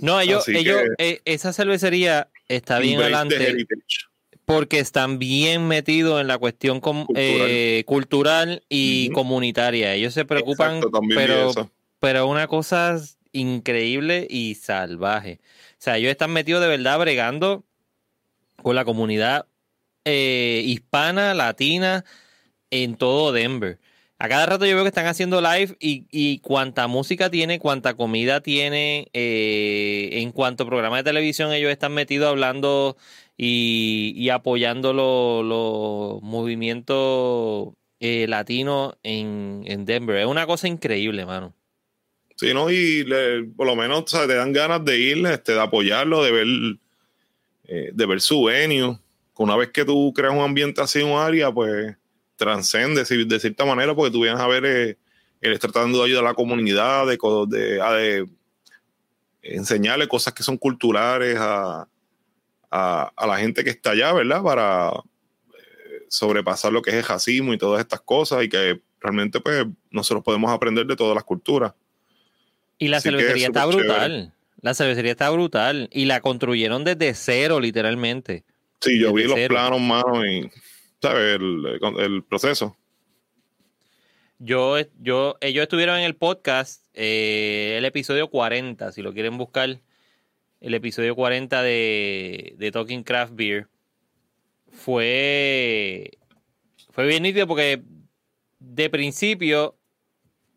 [0.00, 3.56] No, ellos, Así ellos que- eh, esa cervecería está bien adelante
[4.44, 7.46] porque están bien metidos en la cuestión com- Cultural.
[7.50, 9.94] eh, cultural y comunitaria.
[9.94, 11.70] Ellos se preocupan, Exacto, pero, eso.
[12.00, 12.98] Pero una cosa
[13.32, 15.40] increíble y salvaje.
[15.72, 17.64] O sea, ellos están metidos de verdad bregando
[18.62, 19.46] con la comunidad
[20.04, 22.04] eh, hispana, latina,
[22.70, 23.78] en todo Denver.
[24.18, 27.94] A cada rato yo veo que están haciendo live y, y cuánta música tiene, cuánta
[27.94, 32.96] comida tiene, eh, en cuanto a programas de televisión ellos están metidos hablando
[33.36, 40.16] y, y apoyando los los movimientos eh, latinos en, en Denver.
[40.18, 41.54] Es una cosa increíble, mano.
[42.38, 42.70] Sí, ¿no?
[42.70, 46.46] Y le- por lo menos te dan ganas de ir, este, de apoyarlo, de ver,
[47.64, 48.98] eh, de ver su venue.
[49.36, 51.96] Una vez que tú creas un ambiente así un área, pues
[52.36, 56.34] transcende de cierta manera, porque tú vienes a ver, eh, tratando de ayudar a la
[56.34, 58.26] comunidad, de, co- de, a de
[59.42, 61.88] enseñarle cosas que son culturales a,
[62.70, 64.42] a, a la gente que está allá, ¿verdad?
[64.42, 69.40] Para eh, sobrepasar lo que es el racismo y todas estas cosas y que realmente
[69.40, 71.74] pues nosotros podemos aprender de todas las culturas.
[72.78, 74.32] Y la Así cervecería es está brutal.
[74.60, 75.88] La cervecería está brutal.
[75.92, 78.44] Y la construyeron desde cero, literalmente.
[78.80, 79.54] Sí, yo vi los cero.
[79.54, 80.50] planos, mano, y
[81.00, 81.36] ¿sabes?
[81.36, 82.76] El, el proceso.
[84.38, 89.80] Yo, yo, ellos estuvieron en el podcast, eh, el episodio 40, si lo quieren buscar,
[90.60, 93.66] el episodio 40 de, de Talking Craft Beer.
[94.70, 96.12] Fue,
[96.90, 97.82] fue bien nítido porque
[98.60, 99.77] de principio,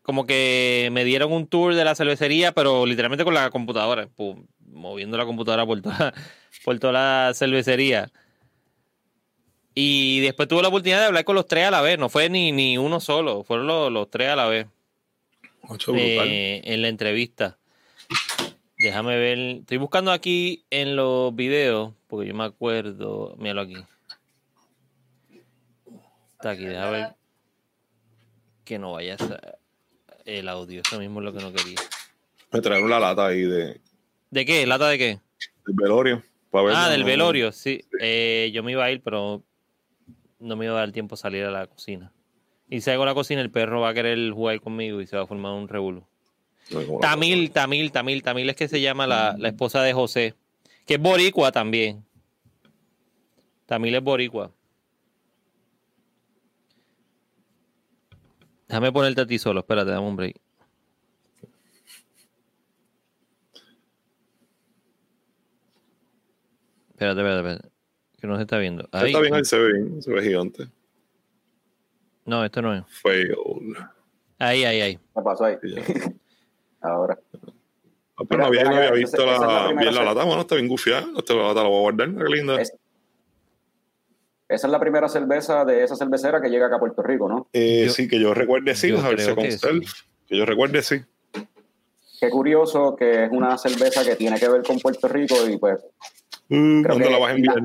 [0.02, 4.46] como que me dieron un tour de la cervecería, pero literalmente con la computadora, pum,
[4.66, 6.12] moviendo la computadora por toda,
[6.64, 8.10] por toda la cervecería.
[9.74, 11.98] Y después tuve la oportunidad de hablar con los tres a la vez.
[11.98, 14.66] No fue ni, ni uno solo, fueron los, los tres a la vez
[15.62, 17.56] Mucho eh, en la entrevista.
[18.76, 19.38] Déjame ver.
[19.38, 23.34] Estoy buscando aquí en los videos, porque yo me acuerdo.
[23.38, 23.76] Míralo aquí.
[26.32, 27.14] Está aquí, déjame ver.
[28.64, 29.61] Que no vaya a ser
[30.24, 30.82] el audio.
[30.84, 31.78] Eso mismo es lo que no quería.
[32.50, 33.80] Me trajeron la lata ahí de,
[34.30, 34.66] ¿De qué?
[34.66, 35.20] ¿Lata de qué?
[35.66, 36.22] del velorio.
[36.52, 37.84] Ah, del no, velorio, sí.
[38.00, 39.42] Eh, yo me iba a ir, pero
[40.38, 42.12] no me iba a dar tiempo a salir a la cocina.
[42.68, 45.22] Y si hago la cocina, el perro va a querer jugar conmigo y se va
[45.22, 46.08] a formar un revuelo.
[46.70, 50.34] no, Tamil, Tamil, Tamil, Tamil es que se llama la, la esposa de José,
[50.86, 52.04] que es boricua también.
[53.66, 54.50] Tamil es boricua.
[58.72, 60.40] Déjame ponerte a ti solo, espérate, dame un break.
[66.92, 67.68] Espérate, espérate, espérate.
[68.18, 68.88] Que no se está viendo.
[68.92, 69.08] Ahí.
[69.08, 70.68] Está bien, ahí se ve bien, se ve gigante.
[72.24, 72.82] No, esto no es.
[72.88, 73.34] Fail.
[74.38, 74.96] Ahí, ahí, ahí.
[74.96, 75.56] ¿Qué pasó ahí?
[76.80, 77.18] Ahora.
[78.16, 80.24] Ah, pero no había, no había visto la la, bien la lata.
[80.24, 81.06] Bueno, está bien gufiada.
[81.18, 82.14] Esta lata la voy a guardar.
[82.14, 82.58] Qué linda.
[82.58, 82.72] Es-
[84.52, 87.48] Esa es la primera cerveza de esa cervecera que llega acá a Puerto Rico, ¿no?
[87.52, 88.88] Eh, yo- sí, que yo recuerde sí.
[88.88, 89.92] yo Vamos a ver si creo con que self.
[90.28, 90.96] Que yo recuerde sí.
[92.20, 95.78] Qué curioso que es una cerveza que tiene que ver con Puerto Rico y pues
[96.48, 97.56] Uh, Creo ¿Cuándo que la vas a enviar?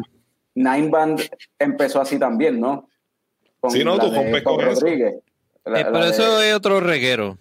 [0.55, 1.21] Nine Band
[1.59, 2.87] empezó así también, ¿no?
[3.59, 4.59] Con Sí, no, tú rompes con.
[4.61, 5.15] Rodríguez.
[5.65, 7.37] La- Eh, la pero de- eso es otro reguero.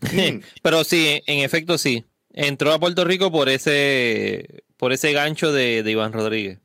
[0.00, 0.40] Mm.
[0.62, 2.04] Pero sí, en efecto sí.
[2.32, 6.60] Entró a Puerto Rico por ese por ese gancho de, de Iván Rodríguez.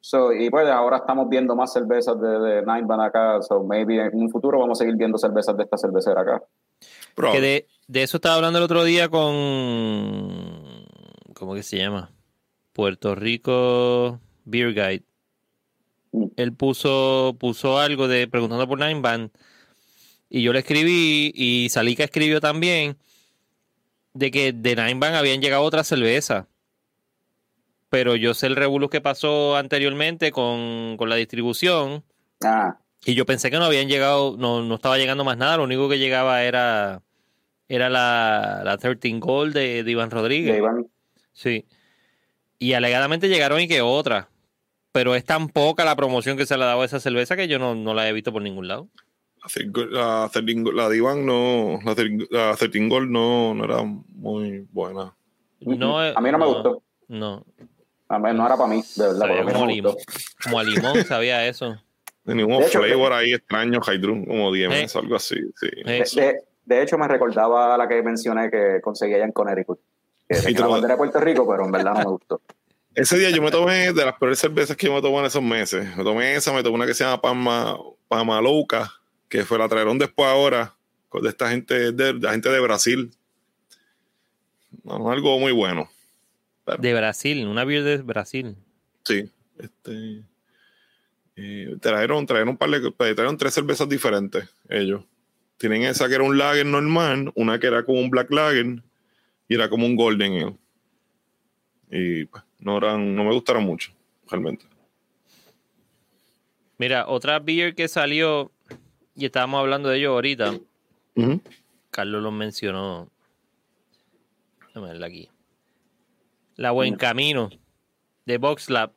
[0.00, 3.42] So, y pues ahora estamos viendo más cervezas de, de Nine Band acá.
[3.42, 6.42] So maybe en un futuro vamos a seguir viendo cervezas de esta cervecera acá.
[7.32, 9.28] Que de, de eso estaba hablando el otro día con
[11.34, 12.12] ¿cómo que se llama?
[12.72, 15.04] Puerto Rico Beer Guide.
[16.12, 16.26] Mm.
[16.36, 19.30] Él puso puso algo de preguntando por Nine Band
[20.30, 22.96] y yo le escribí y Salika escribió también
[24.14, 26.46] de que de Nine Band habían llegado otras cervezas.
[27.90, 32.04] Pero yo sé el revuelo que pasó anteriormente con, con la distribución
[32.44, 35.64] Ah, y yo pensé que no habían llegado, no, no estaba llegando más nada, lo
[35.64, 37.02] único que llegaba era,
[37.68, 40.52] era la, la 13 Gold de, de Iván Rodríguez.
[40.52, 40.86] de Iván.
[41.32, 41.64] Sí.
[42.58, 44.28] Y alegadamente llegaron y que otra.
[44.92, 47.46] Pero es tan poca la promoción que se le ha dado a esa cerveza que
[47.48, 48.88] yo no, no la he visto por ningún lado.
[49.42, 51.78] La Thirteen- La, Thirteen Gold- la Divan no.
[51.84, 55.14] La, Thirteen- la 13 Gold no, no era muy buena.
[55.60, 56.82] No, a mí no me gustó.
[57.08, 57.44] No.
[58.08, 59.18] A mí no era para mí, de verdad.
[59.20, 59.96] Sabía no como, limón,
[60.42, 61.76] como a limón, sabía eso.
[62.24, 64.98] Tenía un De hecho, flavor ahí extraño, Hydrun, como DMS, Eh.
[64.98, 65.36] algo así.
[65.56, 65.68] Sí.
[65.86, 66.04] Eh.
[66.14, 69.78] De, de- hecho, me recordaba a la que mencioné que conseguí allá en Connecticut.
[70.28, 72.40] Que Y tenía te la bandera de Puerto Rico, pero en verdad no me gustó.
[72.94, 75.42] Ese día yo me tomé de las peores cervezas que yo me tomé en esos
[75.42, 75.96] meses.
[75.96, 77.78] Me tomé esa, me tomé una que se llama Pama,
[78.08, 78.90] Pamalouca,
[79.28, 80.74] que fue la trajeron después ahora,
[81.08, 83.10] con- de esta gente, de, la gente de Brasil.
[84.84, 85.88] No, algo muy bueno.
[86.76, 88.56] De Brasil, una beer de Brasil.
[89.04, 89.30] Sí.
[89.58, 90.22] Este,
[91.36, 95.04] eh, trajeron, trajeron un par de, trajeron tres cervezas diferentes, ellos.
[95.56, 98.82] Tienen esa que era un lager normal, una que era como un black lager
[99.48, 100.56] y era como un golden ale.
[101.90, 103.92] Y pues, no eran, no me gustaron mucho,
[104.30, 104.66] realmente.
[106.76, 108.52] Mira, otra beer que salió,
[109.16, 110.58] y estábamos hablando de ello ahorita.
[111.90, 113.08] Carlos lo mencionó.
[114.68, 115.28] Déjame verla aquí.
[116.58, 117.50] La Buen Camino
[118.26, 118.92] de Box Lab.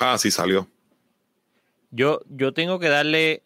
[0.00, 0.68] Ah, sí salió.
[1.90, 3.42] Yo, yo tengo que darle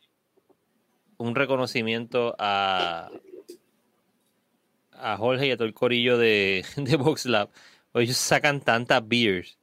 [1.18, 3.12] un reconocimiento a,
[4.92, 7.48] a Jorge y a todo el corillo de, de Box Lab.
[7.94, 9.56] Ellos sacan tantas beers.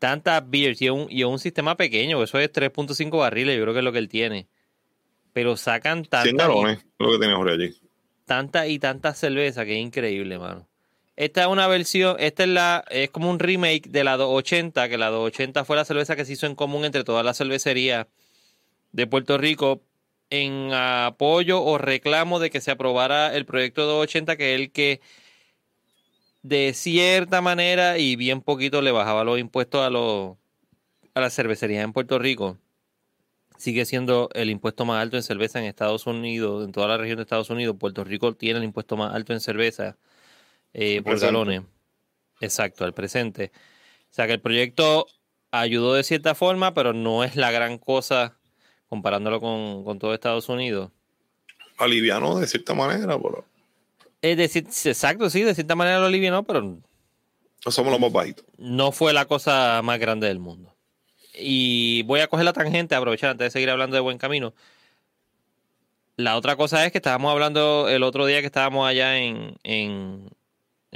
[0.00, 0.82] Tantas beers.
[0.82, 2.20] Y es un, y un sistema pequeño.
[2.24, 3.56] Eso es 3.5 barriles.
[3.56, 4.48] Yo creo que es lo que él tiene.
[5.32, 6.24] Pero sacan tantas.
[6.24, 7.76] 100 galones, lo que tiene Jorge allí.
[8.24, 10.66] Tantas y tantas cervezas que es increíble, mano.
[11.16, 14.98] Esta es una versión, esta es la, es como un remake de la 280, que
[14.98, 18.06] la 280 fue la cerveza que se hizo en común entre todas las cervecerías
[18.92, 19.82] de Puerto Rico
[20.28, 25.00] en apoyo o reclamo de que se aprobara el proyecto 280, que es el que
[26.42, 30.36] de cierta manera y bien poquito le bajaba los impuestos a, los,
[31.14, 32.58] a las cervecerías en Puerto Rico.
[33.56, 37.16] Sigue siendo el impuesto más alto en cerveza en Estados Unidos, en toda la región
[37.16, 37.76] de Estados Unidos.
[37.78, 39.96] Puerto Rico tiene el impuesto más alto en cerveza
[40.78, 41.62] eh, por galones.
[42.40, 43.50] Exacto, al presente.
[44.10, 45.06] O sea que el proyecto
[45.50, 48.36] ayudó de cierta forma, pero no es la gran cosa
[48.86, 50.90] comparándolo con, con todo Estados Unidos.
[51.78, 53.46] Aliviano de cierta manera, pero.
[54.20, 56.60] Es decir, exacto, sí, de cierta manera lo alivianó, pero.
[56.62, 58.44] No somos los más bajitos.
[58.58, 60.76] No fue la cosa más grande del mundo.
[61.38, 64.54] Y voy a coger la tangente, aprovechar antes de seguir hablando de buen camino.
[66.16, 70.30] La otra cosa es que estábamos hablando el otro día que estábamos allá en, en,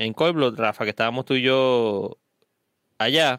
[0.00, 2.16] en Cold Rafa, que estábamos tú y yo
[2.96, 3.38] allá.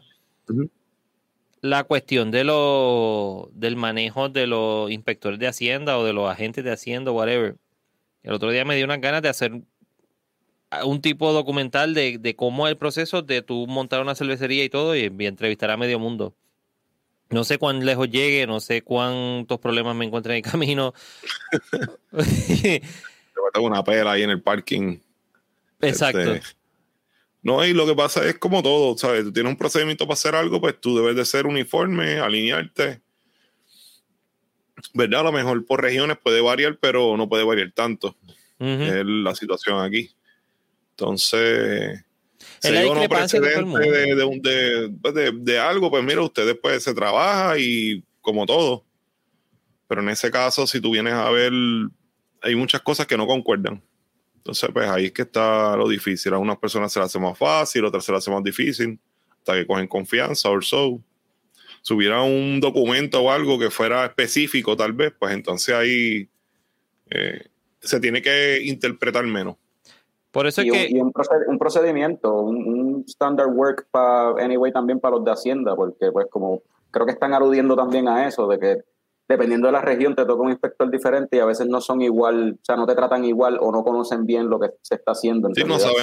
[1.60, 6.62] La cuestión de lo, del manejo de los inspectores de Hacienda o de los agentes
[6.62, 7.56] de Hacienda, whatever.
[8.22, 9.60] El otro día me dio unas ganas de hacer
[10.84, 14.68] un tipo documental de, de cómo es el proceso de tú montar una cervecería y
[14.68, 16.36] todo y, y entrevistar a medio mundo.
[17.30, 20.94] No sé cuán lejos llegue, no sé cuántos problemas me encuentre en el camino.
[22.12, 24.98] Te una pela ahí en el parking.
[25.82, 26.20] Exacto.
[26.20, 26.56] Este,
[27.42, 29.24] no, y lo que pasa es como todo, ¿sabes?
[29.24, 33.02] Tú tienes un procedimiento para hacer algo, pues tú debes de ser uniforme, alinearte.
[34.94, 35.20] ¿Verdad?
[35.20, 38.16] A lo mejor por regiones puede variar, pero no puede variar tanto.
[38.58, 40.14] Es la situación aquí.
[40.90, 42.04] Entonces,
[42.62, 47.58] es la discrepancia de, de, pues, de, de, algo, pues mira, ustedes pues se trabaja
[47.58, 48.84] y como todo.
[49.88, 51.52] Pero en ese caso, si tú vienes a ver,
[52.40, 53.82] hay muchas cosas que no concuerdan.
[54.42, 56.34] Entonces, pues ahí es que está lo difícil.
[56.34, 58.98] A unas personas se las hace más fácil, otras se las hace más difícil,
[59.38, 60.98] hasta que cogen confianza o so.
[61.80, 66.28] Si hubiera un documento o algo que fuera específico, tal vez, pues entonces ahí
[67.10, 67.40] eh,
[67.80, 69.56] se tiene que interpretar menos.
[70.32, 70.88] Por eso es que...
[70.90, 76.10] Un, y un, procedimiento, un, standard work para, anyway, también para los de Hacienda, porque
[76.10, 78.78] pues como creo que están aludiendo también a eso, de que
[79.32, 82.58] dependiendo de la región te toca un inspector diferente y a veces no son igual,
[82.60, 85.48] o sea, no te tratan igual o no conocen bien lo que se está haciendo.
[85.54, 85.96] Sí, no saben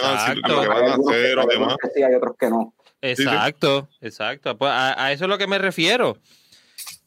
[0.48, 1.76] lo que van a hacer o demás.
[1.94, 2.74] Sí, hay otros que no.
[3.02, 4.58] Exacto, exacto.
[4.58, 6.18] Pues a, eso es lo que me refiero.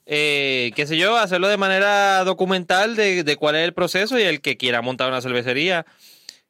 [0.07, 4.23] Eh, qué sé yo, hacerlo de manera documental de, de cuál es el proceso y
[4.23, 5.87] el que quiera montar una cervecería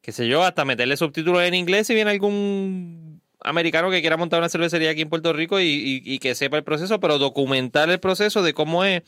[0.03, 4.41] qué sé yo, hasta meterle subtítulos en inglés si viene algún americano que quiera montar
[4.41, 8.43] una cervecería aquí en Puerto Rico y, que sepa el proceso, pero documentar el proceso
[8.43, 9.03] de cómo es,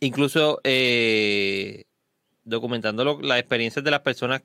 [0.00, 1.84] incluso eh,
[2.44, 4.42] documentando las experiencias de las personas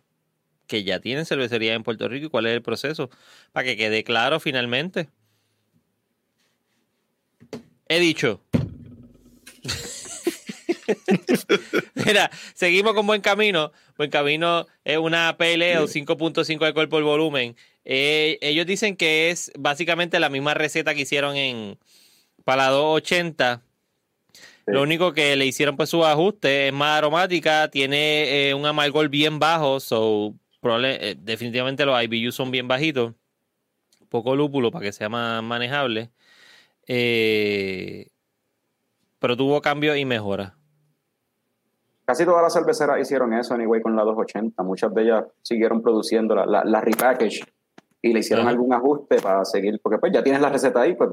[0.68, 3.10] que ya tienen cervecería en Puerto Rico y cuál es el proceso,
[3.51, 5.10] para que quede claro finalmente.
[7.88, 8.41] He dicho.
[12.06, 13.72] Mira, seguimos con buen camino.
[13.97, 17.56] Buen camino es una PL o 5.5 de cuerpo el volumen.
[17.86, 21.78] Eh, ellos dicen que es básicamente la misma receta que hicieron en
[22.43, 23.62] para 280.
[24.66, 29.09] Lo único que le hicieron pues su ajuste es más aromática, tiene eh, un amargor
[29.09, 30.34] bien bajo, so
[30.64, 33.14] eh, definitivamente los IBU son bien bajitos,
[34.09, 36.11] poco lúpulo para que sea más manejable,
[39.20, 40.55] pero tuvo cambio y mejora.
[42.05, 44.61] Casi todas las cerveceras hicieron eso, anyway, con la 280.
[44.64, 47.45] Muchas de ellas siguieron produciendo la, la, repackage
[48.01, 51.09] y le hicieron algún ajuste para seguir, porque pues ya tienes la receta ahí, pues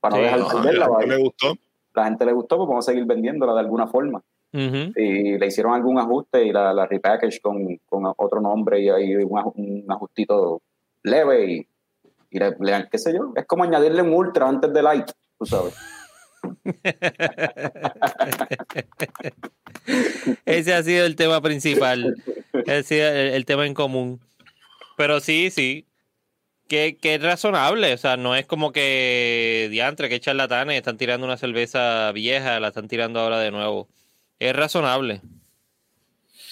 [0.00, 0.88] para no dejar de venderla.
[0.88, 1.54] La gente le gustó.
[1.98, 4.22] La gente le gustó, pues vamos a seguir vendiéndola de alguna forma.
[4.50, 9.16] Y le hicieron algún ajuste y la, la repackage con, con, otro nombre y, y
[9.16, 10.62] un, un, ajustito
[11.02, 11.68] leve y,
[12.30, 15.44] y le, le, qué sé yo, es como añadirle un ultra antes de light, tú
[15.44, 15.76] sabes.
[20.46, 22.14] Ese ha sido el tema principal.
[22.52, 24.20] Ese ha sido el, tema en común.
[24.96, 25.86] Pero sí, sí.
[26.68, 27.92] Que, que es razonable.
[27.94, 32.68] O sea, no es como que diantre, que charlatanes, están tirando una cerveza vieja, la
[32.68, 33.88] están tirando ahora de nuevo.
[34.38, 35.20] Es razonable.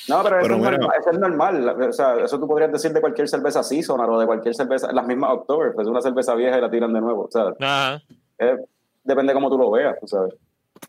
[0.08, 0.70] No, pero, Pero eso, mira.
[0.74, 1.88] es normal, eso es normal.
[1.88, 5.06] O sea, eso tú podrías decir de cualquier cerveza seasonal o de cualquier cerveza, las
[5.06, 7.24] mismas October, pues una cerveza vieja y la tiran de nuevo.
[7.24, 8.02] O sea, Ajá.
[8.38, 8.56] eh,
[9.02, 10.34] depende cómo tú lo veas, tú sabes.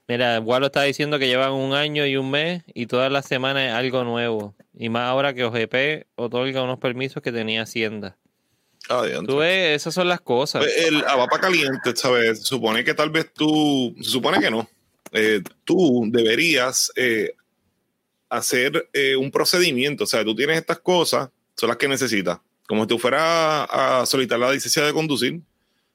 [0.08, 3.64] Mira, Gualo está diciendo que llevan un año y un mes y todas las semanas
[3.70, 4.54] es algo nuevo.
[4.74, 8.18] Y más ahora que OGP otorga unos permisos que tenía Hacienda.
[8.88, 9.34] Diantre.
[9.34, 10.64] Tú ves, esas son las cosas.
[10.64, 12.40] Pues, El abapa caliente, ¿sabes?
[12.40, 14.70] Se supone que tal vez tú, se supone que no.
[15.12, 17.34] Eh, tú deberías eh,
[18.30, 20.04] hacer eh, un procedimiento.
[20.04, 22.40] O sea, tú tienes estas cosas, son las que necesitas.
[22.68, 25.42] Como si tú fueras a, a solicitar la licencia de conducir,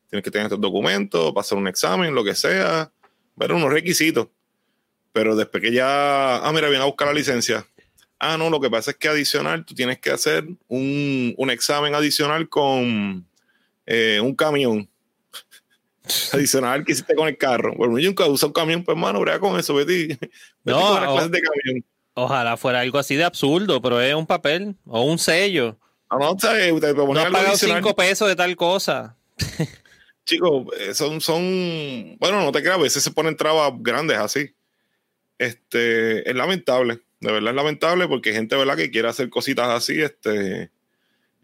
[0.09, 2.90] tienes que tener estos documentos, pasar un examen, lo que sea,
[3.36, 4.28] ver unos requisitos.
[5.12, 7.66] Pero después que ya, ah, mira, viene a buscar la licencia.
[8.24, 11.92] Ah, no, lo que pasa es que adicional, tú tienes que hacer un, un examen
[11.92, 13.26] adicional con
[13.84, 14.88] eh, un camión.
[16.32, 17.74] adicional que hiciste con el carro.
[17.76, 20.30] Bueno, yo nunca uso un camión, pues hermano, brega con eso, vete, vete
[20.64, 21.84] No, con las o- clases de camión.
[22.14, 25.76] Ojalá fuera algo así de absurdo, pero es un papel o un sello.
[26.08, 26.78] Ah, no, ¿sabes?
[26.80, 29.16] te No has pagado cinco pesos de tal cosa.
[30.24, 34.54] Chicos, eh, son, son, bueno, no te creas, a veces se ponen trabas grandes así.
[35.38, 39.68] Este, es lamentable, de verdad es lamentable porque hay gente, ¿verdad?, que quiere hacer cositas
[39.68, 40.70] así, este,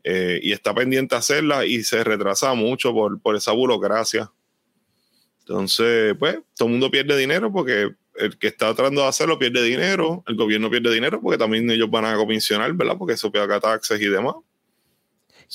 [0.05, 4.31] eh, y está pendiente a hacerlas y se retrasa mucho por, por esa burocracia.
[5.41, 9.63] Entonces, pues, todo el mundo pierde dinero porque el que está tratando de hacerlo pierde
[9.63, 12.97] dinero, el gobierno pierde dinero porque también ellos van a comisionar, ¿verdad?
[12.99, 14.35] Porque eso paga taxes y demás.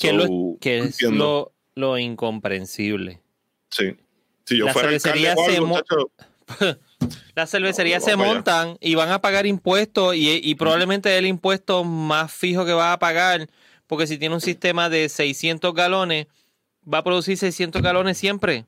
[0.00, 3.20] Que, lo- So, que es lo, lo incomprensible.
[3.70, 3.94] Sí.
[4.46, 6.10] Si yo La fuera alcalde se algo, mo- muchacho,
[7.34, 8.24] Las cervecerías No, se allá.
[8.24, 12.72] montan y van a pagar impuestos y, y probablemente es el impuesto más fijo que
[12.72, 13.48] va a pagar
[13.86, 16.26] porque si tiene un sistema de 600 galones
[16.92, 18.66] va a producir 600 galones siempre.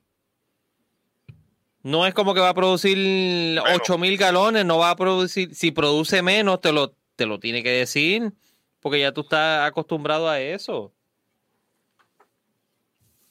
[1.83, 6.21] No es como que va a producir 8000 galones, no va a producir, si produce
[6.21, 8.33] menos te lo, te lo tiene que decir
[8.81, 10.93] porque ya tú estás acostumbrado a eso.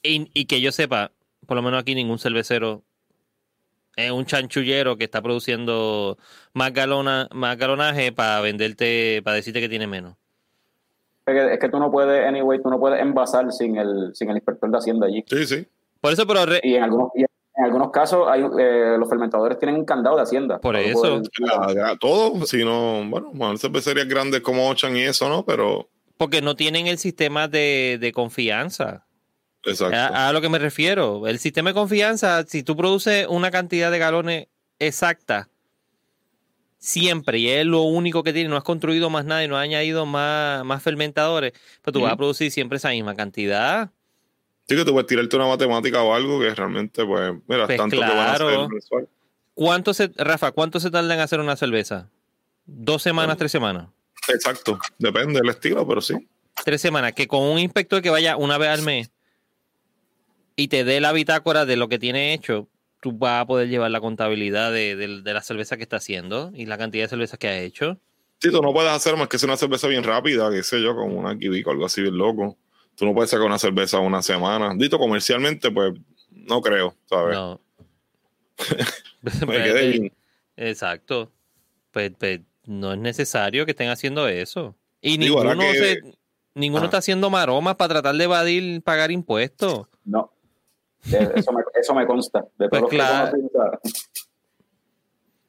[0.02, 1.12] Y, y que yo sepa,
[1.46, 2.82] por lo menos aquí ningún cervecero
[3.96, 6.18] es un chanchullero que está produciendo
[6.52, 10.14] más galona, más galonaje para venderte, para decirte que tiene menos.
[11.24, 14.28] Es que, es que tú no puedes, anyway, tú no puedes envasar sin el, sin
[14.30, 15.24] el inspector de Hacienda allí.
[15.26, 15.66] Sí, sí.
[16.00, 19.58] Por eso, pero re- Y en algunos, y en algunos casos hay, eh, los fermentadores
[19.58, 20.60] tienen un candado de Hacienda.
[20.60, 21.00] Por eso.
[21.00, 25.44] poder- La- la- todo, si no, bueno, bueno, cervecerías grandes como Ochan y eso, ¿no?
[25.44, 25.88] Pero,
[26.18, 29.05] porque no tienen el sistema de, de confianza.
[29.66, 29.96] Exacto.
[29.96, 31.26] A, a lo que me refiero.
[31.26, 34.46] El sistema de confianza, si tú produces una cantidad de galones
[34.78, 35.48] exacta,
[36.78, 39.64] siempre, y es lo único que tiene, no has construido más nada y no has
[39.64, 41.52] añadido más, más fermentadores,
[41.82, 43.90] pues tú vas a producir siempre esa misma cantidad.
[44.68, 47.96] Sí que tú puedes tirarte una matemática o algo que realmente, pues, mira, Pues tanto
[47.96, 48.48] que van a claro.
[48.48, 49.08] hacer mensual.
[49.54, 52.10] ¿Cuánto se, Rafa, cuánto se tarda en hacer una cerveza?
[52.66, 53.38] ¿Dos semanas, Bueno.
[53.38, 53.86] tres semanas?
[54.28, 56.14] Exacto, depende del estilo, pero sí.
[56.64, 57.12] Tres semanas.
[57.12, 59.10] Que con un inspector que vaya una vez al mes
[60.56, 62.68] y te dé la bitácora de lo que tiene hecho,
[63.00, 66.50] tú vas a poder llevar la contabilidad de, de- de la cerveza que está haciendo
[66.54, 67.98] y la cantidad de cervezas que ha hecho.
[68.40, 70.94] Sí, tú no puedes hacer más que hacer una cerveza bien rápida, qué sé yo,
[70.94, 72.56] como una Kiwico o algo así bien loco.
[72.94, 74.72] Tú no puedes sacar una cerveza una semana.
[74.76, 75.92] Dito comercialmente, pues,
[76.30, 77.34] no creo, ¿sabes?
[77.34, 77.60] No.
[79.46, 80.12] Me quedé bien.
[80.56, 81.30] Exacto.
[81.90, 84.74] Pues, pues, no es necesario que estén haciendo eso.
[85.00, 86.00] Y Digo, ninguno, que- se-
[86.54, 86.86] ninguno Ah.
[86.86, 89.86] está haciendo maromas para tratar de evadir pagar impuestos.
[90.04, 90.32] No.
[91.12, 92.44] Eh, Eso me, eso me consta.
[92.58, 93.30] De Pues que claro.
[93.30, 93.92] conocí,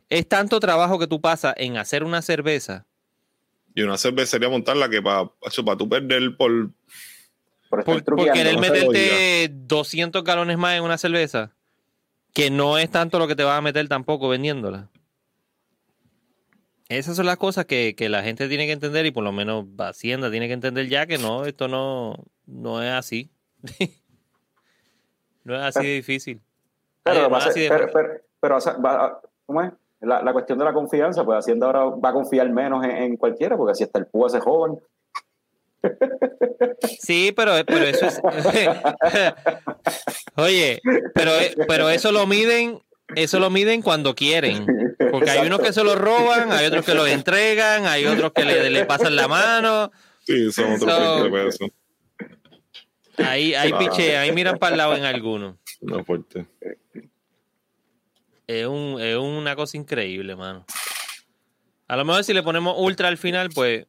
[0.09, 2.85] Es tanto trabajo que tú pasas en hacer una cerveza.
[3.73, 5.29] Y una cervecería montarla que para
[5.65, 6.71] para tú perder por.
[7.69, 11.53] por Por, por querer no meterte 200 galones más en una cerveza,
[12.33, 14.89] que no es tanto lo que te vas a meter tampoco vendiéndola.
[16.89, 19.65] Esas son las cosas que, que la gente tiene que entender y por lo menos
[19.77, 23.29] Hacienda tiene que entender ya que no, esto no, no es así.
[25.47, 26.41] no es así de difícil.
[27.03, 27.91] Pero, así ser-
[29.45, 29.71] ¿cómo es?
[30.01, 33.17] La, la cuestión de la confianza, pues Hacienda ahora va a confiar menos en, en
[33.17, 34.77] cualquiera, porque si hasta el púa se joven.
[36.99, 38.21] Sí, pero, pero eso es.
[40.35, 40.81] Oye,
[41.13, 41.31] pero,
[41.67, 42.79] pero eso lo miden,
[43.15, 44.65] eso lo miden cuando quieren.
[45.11, 48.45] Porque hay unos que se lo roban, hay otros que lo entregan, hay otros que
[48.45, 49.91] le, le pasan la mano.
[50.23, 51.69] Sí, son otros So- 20 pesos.
[53.17, 55.55] Ahí, ahí piche, ahí miran para el lado en algunos.
[55.81, 56.45] No fuerte.
[58.45, 60.65] Es, un, es una cosa increíble, mano.
[61.87, 63.87] A lo mejor si le ponemos ultra al final, pues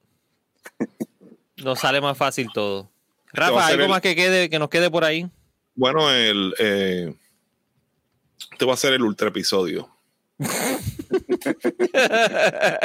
[1.56, 2.90] nos sale más fácil todo.
[3.32, 5.28] Rafa, ¿algo más que, quede, que nos quede por ahí?
[5.74, 7.14] Bueno, el, eh,
[8.52, 9.88] este va a ser el ultra episodio.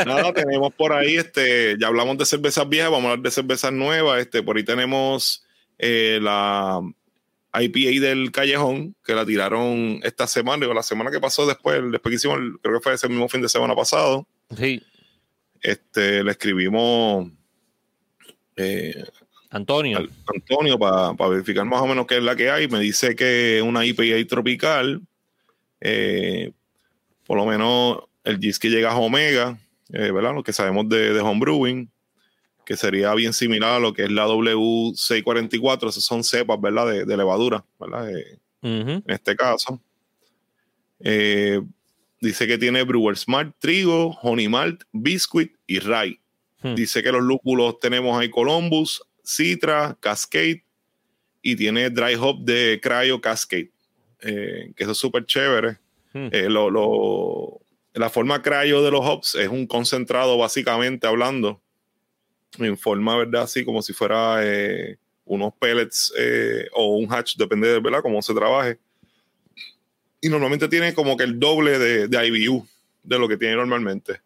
[0.06, 3.72] Nada, tenemos por ahí, este, ya hablamos de cervezas viejas, vamos a hablar de cervezas
[3.72, 4.20] nuevas.
[4.20, 5.43] Este, por ahí tenemos
[5.86, 6.82] eh, la
[7.54, 12.12] IPA del Callejón, que la tiraron esta semana, o la semana que pasó después, después
[12.12, 14.26] que hicimos, creo que fue ese mismo fin de semana pasado.
[14.56, 14.82] Sí.
[15.62, 17.30] Este, le escribimos
[18.56, 19.04] eh,
[19.50, 20.08] Antonio.
[20.26, 22.70] Antonio para verificar más o menos qué es la que hay.
[22.70, 25.02] Me dice que una IPA tropical,
[25.82, 26.52] eh,
[27.26, 29.60] por lo menos el GIS que llega a Omega,
[29.92, 30.34] eh, ¿verdad?
[30.34, 31.92] Lo que sabemos de, de homebrewing,
[32.66, 37.05] que sería bien similar a lo que es la W644, esas son cepas, ¿verdad?
[37.05, 38.09] De, levadura, ¿verdad?
[38.61, 39.82] En este caso.
[40.99, 41.61] Eh,
[42.22, 46.20] dice que tiene Brewer Smart Trigo, Honey Malt, Biscuit y Rye.
[46.61, 46.76] Hmm.
[46.76, 50.64] Dice que los lúpulos tenemos ahí Columbus, Citra, Cascade
[51.41, 53.72] y tiene Dry Hop de Cryo Cascade,
[54.22, 55.78] eh, que eso es súper chévere.
[56.14, 56.30] Hmm.
[56.32, 56.47] Eh,
[57.93, 61.61] la forma cryo de los hops es un concentrado, básicamente hablando,
[62.60, 63.43] en forma, ¿verdad?
[63.43, 68.01] Así como si fuera eh, unos pellets eh, o un hatch, depende de, ¿verdad?
[68.01, 68.78] Cómo se trabaje.
[70.22, 72.66] Y normalmente tiene como que el doble de, de IBU
[73.04, 74.22] de lo que tiene normalmente.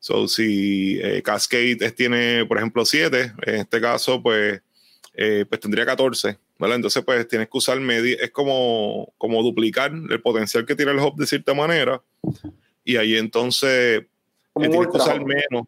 [0.00, 4.60] So, si eh, Cascade tiene, por ejemplo, 7, en este caso, pues,
[5.14, 6.74] pues tendría 14, ¿vale?
[6.74, 10.98] Entonces, pues tienes que usar media, es como, como duplicar el potencial que tiene el
[10.98, 12.02] hub de cierta manera.
[12.84, 14.04] Y ahí entonces
[14.56, 15.66] tienes que usar menos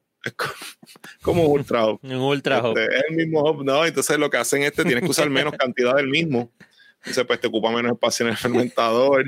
[1.22, 2.00] como un ultra hop.
[2.02, 2.58] Un ultra.
[2.58, 3.84] Este, es el mismo hop, no.
[3.84, 6.50] Entonces lo que hacen este, tienes que usar menos cantidad del mismo.
[6.98, 9.24] Entonces, pues te ocupa menos espacio en el fermentador.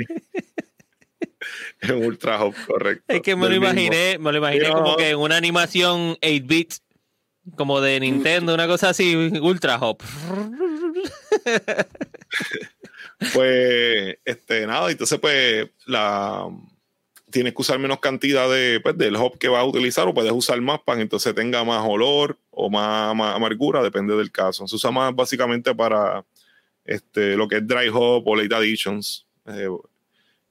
[1.80, 3.04] es un ultra hop, correcto.
[3.08, 6.82] Es que me lo imaginé, me lo imaginé como que en una animación 8 bits,
[7.54, 9.98] como de Nintendo, una cosa así, ultra hop.
[13.34, 16.48] pues, este, nada, entonces, pues, la
[17.30, 20.32] tienes que usar menos cantidad de, pues, del hop que vas a utilizar o puedes
[20.32, 24.66] usar más para que entonces tenga más olor o más, amargura, depende del caso.
[24.66, 26.24] Se usa más básicamente para
[26.84, 29.26] este, lo que es dry hop o late additions.
[29.46, 29.68] Eh,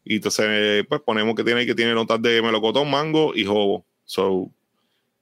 [0.04, 3.86] y entonces, pues ponemos que tiene que tiene notas de melocotón, mango y jobo.
[4.04, 4.52] So,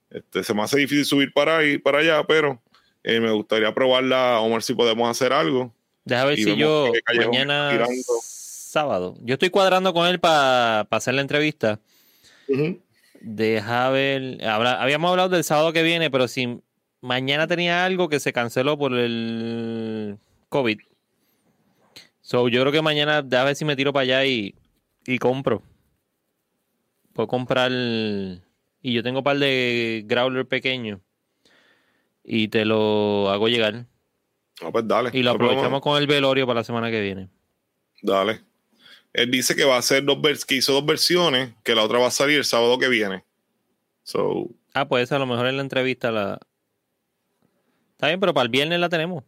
[0.10, 2.62] este, se me hace difícil subir para ahí, para allá, pero
[3.04, 5.74] eh, me gustaría probarla, ver si podemos hacer algo.
[6.04, 7.88] Déjame ver si yo mañana
[8.74, 9.16] sábado.
[9.22, 11.80] Yo estoy cuadrando con él para hacer la entrevista.
[13.22, 14.44] Deja ver.
[14.46, 16.60] habíamos hablado del sábado que viene, pero si
[17.00, 20.18] mañana tenía algo que se canceló por el
[20.50, 20.80] COVID.
[22.22, 24.56] So, yo creo que mañana, déjame ver si me tiro para allá y,
[25.06, 25.62] y compro.
[27.14, 27.72] Puedo comprar.
[27.72, 31.00] Y yo tengo un par de growler pequeños.
[32.24, 33.86] Y te lo hago llegar.
[34.62, 35.12] Ah, pues dale.
[35.14, 37.30] Y lo aprovechamos con el velorio para la semana que viene.
[38.02, 38.53] Dale.
[39.14, 42.08] Él dice que va a hacer dos que hizo dos versiones, que la otra va
[42.08, 43.24] a salir el sábado que viene.
[44.04, 46.40] So, ah, pues a lo mejor en la entrevista la.
[47.92, 49.24] Está bien, pero para el viernes la tenemos.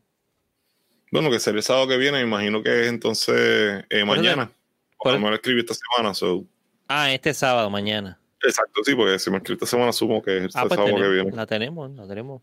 [1.12, 4.52] Bueno, que será el sábado que viene, me imagino que es entonces eh, mañana.
[4.98, 6.14] Por lo escribí esta semana.
[6.16, 6.46] So.
[6.88, 8.20] Ah, este sábado, mañana.
[8.42, 10.96] Exacto, sí, porque si me escribí esta semana, asumo que es el ah, pues sábado
[10.96, 11.32] que viene.
[11.32, 12.42] La tenemos, la tenemos.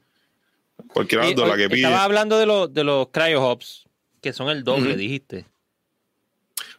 [0.93, 1.83] Cualquiera de la que pide.
[1.83, 3.89] Estaba hablando de, los de los cryo hops,
[4.21, 5.52] que son el doble, dijiste.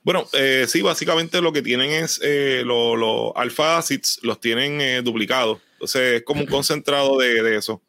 [0.04, 5.02] Bueno, eh, sí, básicamente lo que tienen es eh, los alfa acids, los tienen eh,
[5.02, 5.60] duplicados.
[5.74, 7.82] Entonces es como un concentrado de, eso.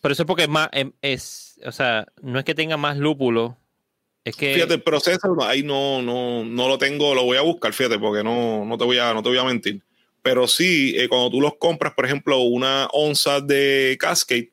[0.00, 2.96] Pero eso es porque es más, em, es, o sea, no es que tenga más
[2.96, 3.58] lúpulo,
[4.24, 4.54] es que...
[4.54, 8.24] Fíjate, el proceso ahí no, no, no lo tengo, lo voy a buscar, fíjate, porque
[8.24, 9.82] no, no, te, voy a, no te voy a mentir.
[10.22, 14.50] Pero sí, cuando tú los compras, por ejemplo, una onza de Cascade,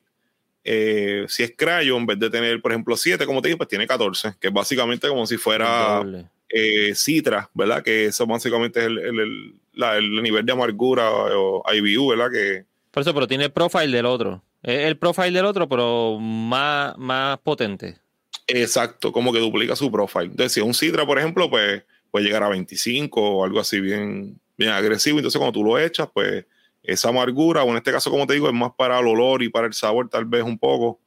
[0.64, 3.86] si es cryo, en vez de tener, por ejemplo, 7, como te dije, pues tiene
[3.86, 6.02] 14, que es básicamente como si fuera
[6.48, 7.82] eh, Citra, ¿verdad?
[7.82, 12.30] Que eso básicamente es el, nivel de amargura o IBU, ¿verdad?
[12.30, 14.42] Que, Por eso, pero tiene el profile del otro.
[14.62, 17.98] Es el profile del otro, pero más, más potente.
[18.46, 20.24] Exacto, como que duplica su profile.
[20.24, 24.40] Entonces, si un Citra, por ejemplo, pues puede llegar a 25 o algo así bien,
[24.56, 25.18] bien agresivo.
[25.18, 26.44] Entonces, cuando tú lo echas, pues
[26.82, 29.50] esa amargura, o en este caso, como te digo, es más para el olor y
[29.50, 30.98] para el sabor, tal vez un poco,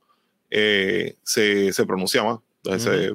[0.49, 2.39] eh, se, pronuncia más.
[2.63, 3.13] Entonces,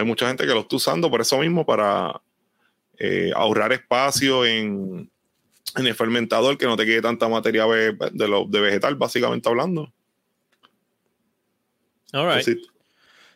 [0.00, 2.20] hay mucha gente que lo está usando por eso mismo, para
[2.98, 5.10] eh, ahorrar espacio en,
[5.76, 9.92] el fermentador, que no te quede tanta materia de, de vegetal, básicamente hablando.
[12.12, 12.58] All right.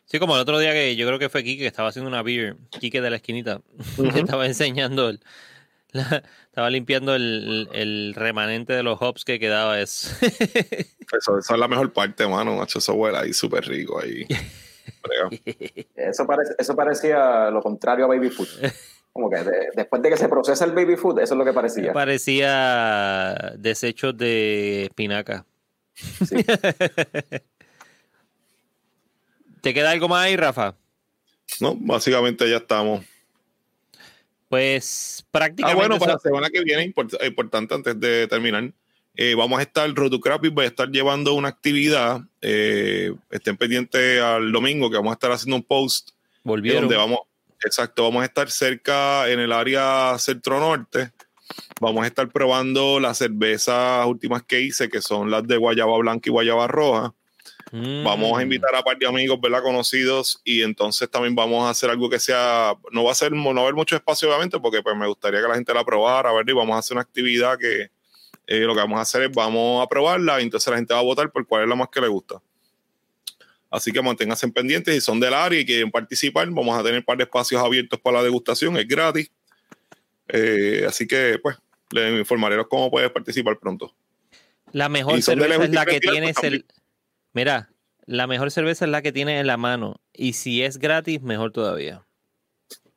[0.06, 2.22] Sí, como el otro día que yo creo que fue Kike que estaba haciendo una
[2.22, 3.62] beer, Kike de la esquinita,
[4.12, 5.12] que estaba enseñando
[6.46, 10.10] Estaba limpiando el, el remanente de los hops que quedaba eso.
[10.20, 11.38] eso.
[11.38, 12.56] Esa es la mejor parte, mano.
[12.56, 14.26] Macho, eso huele ahí súper rico ahí.
[15.96, 18.48] eso, parece, eso parecía lo contrario a baby food.
[19.12, 19.44] Como que
[19.76, 21.92] después de que se procesa el baby food, eso es lo que parecía.
[21.92, 25.46] Parecía desechos de espinaca.
[29.60, 30.74] ¿Te queda algo más ahí, Rafa?
[31.60, 33.04] No, básicamente ya estamos.
[34.48, 35.72] Pues prácticamente.
[35.72, 36.92] Ah, bueno, para la semana que viene,
[37.26, 38.72] importante antes de terminar,
[39.16, 42.22] eh, vamos a estar, Rotocrap voy a estar llevando una actividad.
[42.40, 46.10] Eh, estén pendientes al domingo que vamos a estar haciendo un post.
[46.42, 46.82] Volvieron.
[46.82, 47.20] Donde vamos,
[47.64, 51.12] exacto, vamos a estar cerca en el área centro-norte.
[51.80, 56.28] Vamos a estar probando las cervezas últimas que hice, que son las de guayaba blanca
[56.28, 57.14] y guayaba roja.
[57.72, 58.42] Vamos a mm.
[58.42, 59.62] invitar a par de amigos, ¿verdad?
[59.62, 63.52] Conocidos y entonces también vamos a hacer algo que sea, no va a ser, no
[63.52, 66.32] va a haber mucho espacio obviamente porque pues me gustaría que la gente la probara,
[66.32, 67.90] ver, y vamos a hacer una actividad que
[68.46, 71.00] eh, lo que vamos a hacer es vamos a probarla y entonces la gente va
[71.00, 72.40] a votar por cuál es la más que le gusta.
[73.70, 77.04] Así que manténganse pendientes si son del área y quieren participar, vamos a tener un
[77.04, 79.30] par de espacios abiertos para la degustación, es gratis.
[80.28, 81.56] Eh, así que pues
[81.90, 83.94] les informaré cómo puedes participar pronto.
[84.72, 86.66] La mejor cerveza es la que tienes pues, el
[87.32, 87.68] Mira,
[88.06, 90.00] la mejor cerveza es la que tienes en la mano.
[90.12, 92.06] Y si es gratis, mejor todavía.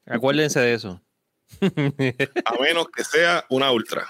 [0.05, 1.01] Acuérdense de eso.
[2.45, 4.07] A menos que sea una ultra.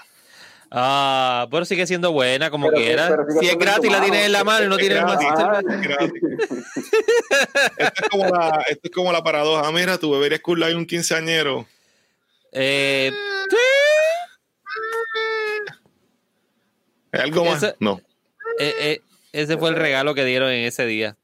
[0.70, 3.24] Ah, pero sigue siendo buena como quiera.
[3.40, 5.60] Si es gratis, la tienes en la mano y no tienes más cerveza.
[7.78, 9.72] Esto es, como la, esto es como la paradoja.
[9.72, 11.66] Mira, tu beberías Cool un quinceañero.
[12.52, 13.10] Eh,
[13.50, 13.56] ¿sí?
[17.12, 17.74] algo más?
[17.80, 18.00] no.
[18.58, 19.00] Eh, eh,
[19.32, 21.16] ese fue el regalo que dieron en ese día.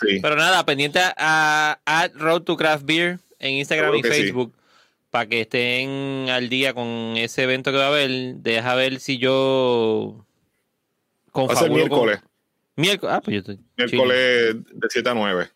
[0.00, 0.18] Sí.
[0.20, 1.78] Pero nada, pendiente a,
[2.14, 4.52] Road to Craft Beer en Instagram y Facebook
[5.12, 8.10] para que estén al día con ese evento que va a haber.
[8.36, 10.24] Deja ver si yo.
[11.36, 12.20] Va a ser miércoles.
[12.76, 13.14] Miércoles.
[13.14, 13.60] Ah, pues yo estoy.
[13.76, 15.50] Miércoles de 7 a 9.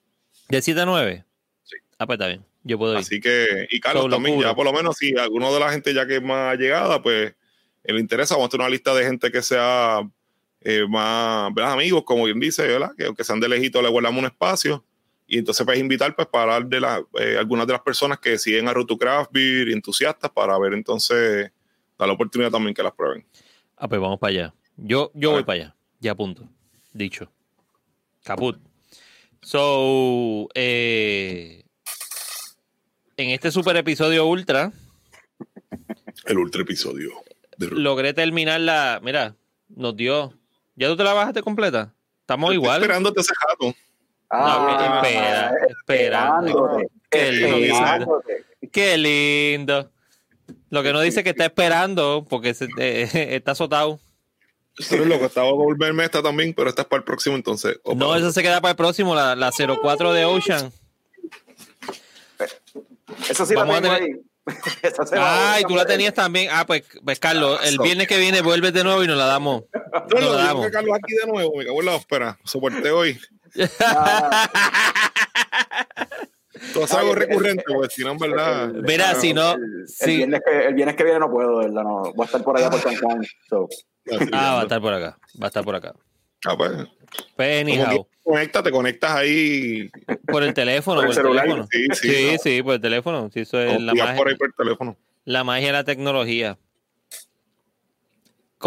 [0.50, 1.24] ¿De 7 a 9?
[1.62, 1.76] Sí.
[1.98, 2.44] Ah, pues está bien.
[2.64, 2.98] Yo puedo ir.
[2.98, 3.66] Así que.
[3.70, 6.22] Y Carlos también, ya por lo menos, si alguno de la gente ya que es
[6.22, 7.34] más llegada, pues
[7.82, 10.06] le interesa, vamos a tener una lista de gente que sea
[10.60, 12.90] eh, más amigos, como bien dice, ¿verdad?
[12.94, 14.84] que aunque sean de lejito le guardamos un espacio.
[15.26, 18.38] Y entonces puedes invitar pues, para hablar de la, eh, algunas de las personas que
[18.38, 21.50] siguen a Roto Craft Beer, entusiastas, para ver entonces,
[21.98, 23.26] dar la oportunidad también que las prueben.
[23.76, 24.54] Ah, pues vamos para allá.
[24.76, 25.76] Yo, yo voy para allá.
[26.00, 26.48] Ya punto.
[26.92, 27.30] Dicho.
[28.22, 28.58] Caput.
[29.42, 31.64] So, eh,
[33.16, 34.72] en este super episodio ultra.
[36.24, 37.10] El ultra episodio.
[37.58, 39.00] Logré terminar la.
[39.02, 39.36] Mira,
[39.68, 40.34] nos dio
[40.76, 41.94] ¿Ya tú te la bajaste completa?
[42.20, 42.82] Estamos igual.
[42.82, 43.74] Esperándote ese jato.
[44.30, 46.78] Ah, espera, esperando.
[47.10, 48.22] Qué lindo.
[48.72, 49.90] Qué lindo.
[50.70, 54.00] Lo que no dice que está esperando porque eh, está azotado.
[54.90, 57.78] Pero lo que estaba a volverme esta también, pero esta es para el próximo entonces.
[57.94, 60.70] No, eso se queda para el próximo, la, la 04 de Ocean.
[63.30, 64.20] Eso sí la tengo ahí.
[65.18, 66.48] Ay, tú la tenías también.
[66.52, 69.64] Ah, pues, pues Carlos, el viernes que viene vuelves de nuevo y nos la damos.
[70.12, 70.68] No, lo damos.
[70.70, 72.38] Carlos aquí de nuevo, me cago en la ópera.
[72.44, 73.18] Soporté hoy.
[76.72, 78.72] Todo es algo recurrente, pues si no, en verdad.
[78.72, 79.52] Mira, si no.
[79.52, 81.82] El, viernes que, el, viernes que, viene no puedo, ¿verdad?
[81.82, 83.26] No, voy a estar por allá por Cancún.
[83.48, 83.68] So.
[84.32, 85.18] Ah, va a estar por acá.
[85.40, 85.94] Va a estar por acá.
[86.44, 86.72] Ah, pues.
[87.36, 88.06] Pues, anyhow.
[88.22, 89.90] Conecta, te conectas ahí.
[90.26, 91.00] Por el teléfono.
[91.00, 91.66] Por el, teléfono.
[91.70, 93.30] Sí, sí, sí, sí, por el teléfono.
[93.32, 94.96] Sí, eso es la magia, por ahí por el teléfono.
[95.24, 96.58] La magia de la tecnología.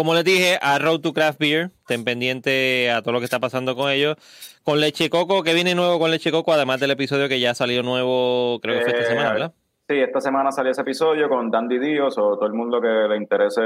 [0.00, 3.38] Como les dije, a Road to Craft Beer, estén pendiente a todo lo que está
[3.38, 4.16] pasando con ellos.
[4.64, 7.82] Con Leche Coco, que viene nuevo con Leche Coco, además del episodio que ya salió
[7.82, 9.52] nuevo, creo que fue esta eh, semana, ¿verdad?
[9.86, 13.18] Sí, esta semana salió ese episodio con Dandy Dios o todo el mundo que le
[13.18, 13.60] interese,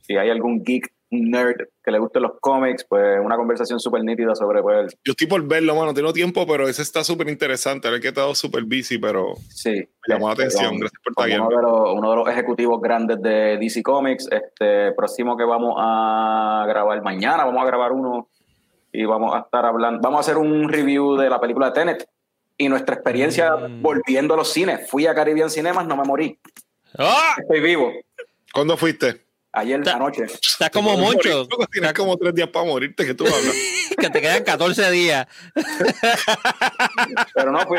[0.00, 4.34] si hay algún geek nerd que le gusten los cómics, pues una conversación súper nítida
[4.34, 7.88] sobre pues, Yo estoy por verlo, mano, tengo tiempo, pero ese está súper interesante.
[7.88, 10.78] Ahora que he estado súper busy, pero sí, me llamó la este, atención.
[10.78, 14.28] Gracias por estar uno, de los, uno de los ejecutivos grandes de DC Comics.
[14.30, 18.28] Este próximo que vamos a grabar mañana, vamos a grabar uno
[18.92, 22.08] y vamos a estar hablando, vamos a hacer un review de la película de Tenet
[22.56, 23.82] y nuestra experiencia mm.
[23.82, 24.90] volviendo a los cines.
[24.90, 26.38] Fui a Caribbean Cinemas, no me morí.
[26.98, 27.36] ¡Ah!
[27.38, 27.92] Estoy vivo.
[28.52, 29.27] ¿Cuándo fuiste?
[29.58, 30.22] Ayer la noche.
[30.24, 31.48] Estás como mucho.
[31.72, 33.56] Tienes como tres días para morirte que tú hablas.
[33.98, 35.26] que te quedan 14 días.
[37.34, 37.78] pero no, fui,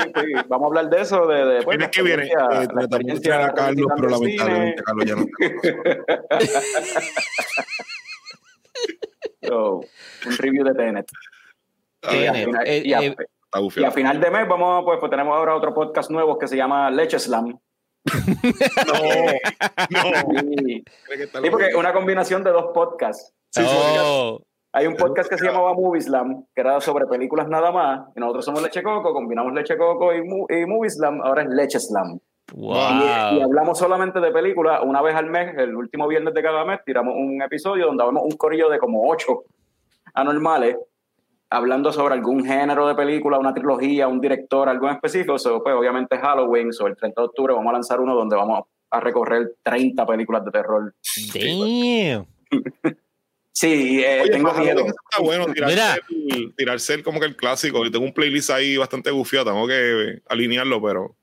[0.49, 1.26] vamos a hablar de eso.
[1.26, 2.26] De, de pues, que viene.
[2.27, 5.26] Eh, la experiencia a Carlos, pero lamentablemente Carlos ya no
[9.47, 9.80] so,
[10.26, 11.06] un review de Tenet.
[12.11, 13.15] y, a final, eh, y, a, eh,
[13.77, 16.57] y, a, final, de mes vamos pues, pues tenemos ahora otro podcast nuevo que se
[16.57, 17.57] llama Leche Slam
[18.88, 20.09] no, no.
[20.39, 20.84] Sí,
[21.43, 23.34] sí, porque es una combinación de dos podcasts.
[23.57, 24.39] Oh,
[24.73, 28.19] Hay un podcast que se llamaba Movie Slam, que era sobre películas nada más, y
[28.19, 32.19] nosotros somos Leche Coco, combinamos Leche Coco y, Movie Slam, ahora es Leche Slam.
[32.55, 36.80] Y, hablamos solamente de películas una vez al mes, el último viernes de cada mes,
[36.85, 39.43] tiramos un episodio donde hablamos un corillo de como ocho
[40.13, 40.77] anormales,
[41.49, 45.38] hablando sobre algún género de película, una trilogía, un director, algo en específico.
[45.39, 48.63] So, pues obviamente Halloween, sobre el 30 de octubre vamos a lanzar uno donde vamos
[48.91, 50.93] a recorrer 30 películas de terror.
[51.34, 52.26] Damn.
[53.51, 54.77] Sí, eh, Oye, tengo miedo.
[54.77, 55.97] Halloween está bueno tirarse, Mira.
[56.30, 57.84] el, tirarse el como que el clásico.
[57.84, 61.17] Yo tengo un playlist ahí bastante gufiado, tengo que alinearlo, pero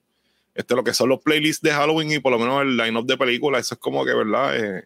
[0.55, 3.17] este lo que son los playlists de Halloween y por lo menos el line-up de
[3.17, 4.55] películas, eso es como que, ¿verdad?
[4.55, 4.85] Eh,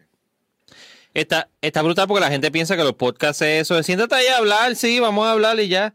[1.13, 4.27] Está, está brutal porque la gente piensa que los podcasts es eso, de siéntate ahí
[4.27, 5.93] a hablar, sí, vamos a hablar y ya.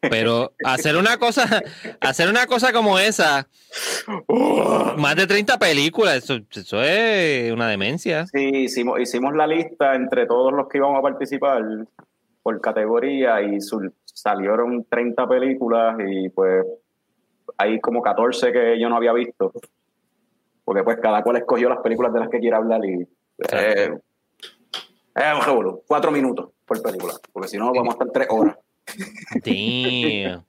[0.00, 1.44] Pero hacer una cosa,
[2.00, 3.48] hacer una cosa como esa,
[4.96, 8.26] más de 30 películas, eso, eso es una demencia.
[8.26, 11.62] Sí, hicimos, hicimos la lista entre todos los que íbamos a participar
[12.42, 13.58] por categoría y
[14.04, 16.64] salieron 30 películas y pues
[17.58, 19.52] hay como 14 que yo no había visto.
[20.64, 23.06] Porque pues cada cual escogió las películas de las que quiere hablar y
[23.52, 23.90] eh,
[25.14, 25.82] es un revolú.
[25.86, 28.56] Cuatro minutos por película, porque si no vamos a estar tres horas.
[29.44, 30.44] Damn.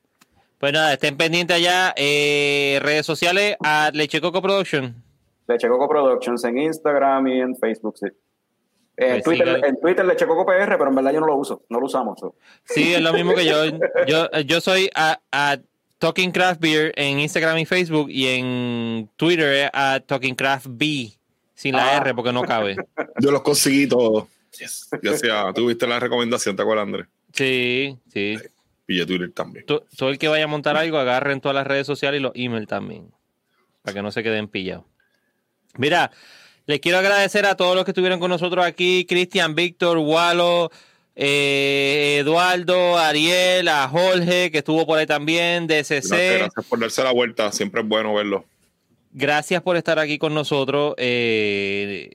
[0.57, 1.93] Pues nada, estén pendientes allá.
[1.97, 4.95] eh, redes sociales a Leche Coco Production.
[5.47, 8.05] Leche Coco Productions en Instagram y en Facebook, sí.
[8.97, 11.35] Eh, Pues en, Twitter, en Twitter Leche Coco PR, pero en verdad yo no lo
[11.35, 12.19] uso, no lo usamos.
[12.19, 12.35] so.
[12.65, 13.65] Sí, es lo mismo que yo.
[14.07, 15.57] Yo, yo soy a, a
[15.97, 21.11] Talking Craft Beer en Instagram y Facebook y en Twitter es a Talking Craft B
[21.55, 21.97] sin la Ah.
[21.97, 22.75] R porque no cabe.
[23.19, 24.25] yo los conseguí todos.
[24.51, 24.89] Gracias.
[25.55, 27.07] Tuviste la recomendación, ¿te acuerdas, Andrés?
[27.33, 28.37] Sí, sí.
[28.85, 29.65] Pille Twitter también.
[29.65, 32.31] To- Todo el que vaya a montar algo, agarren todas las redes sociales y los
[32.35, 33.09] emails también.
[33.81, 34.85] Para que no se queden pillados.
[35.77, 36.11] Mira,
[36.65, 40.69] les quiero agradecer a todos los que estuvieron con nosotros aquí: Cristian, Víctor, Walo,
[41.15, 46.37] eh, Eduardo, Ariel, a Jorge, que estuvo por ahí también, Gracias, DCC.
[46.39, 47.51] gracias por darse la vuelta.
[47.51, 48.45] Siempre es bueno verlo.
[49.13, 50.93] Gracias por estar aquí con nosotros.
[50.97, 52.11] Eh,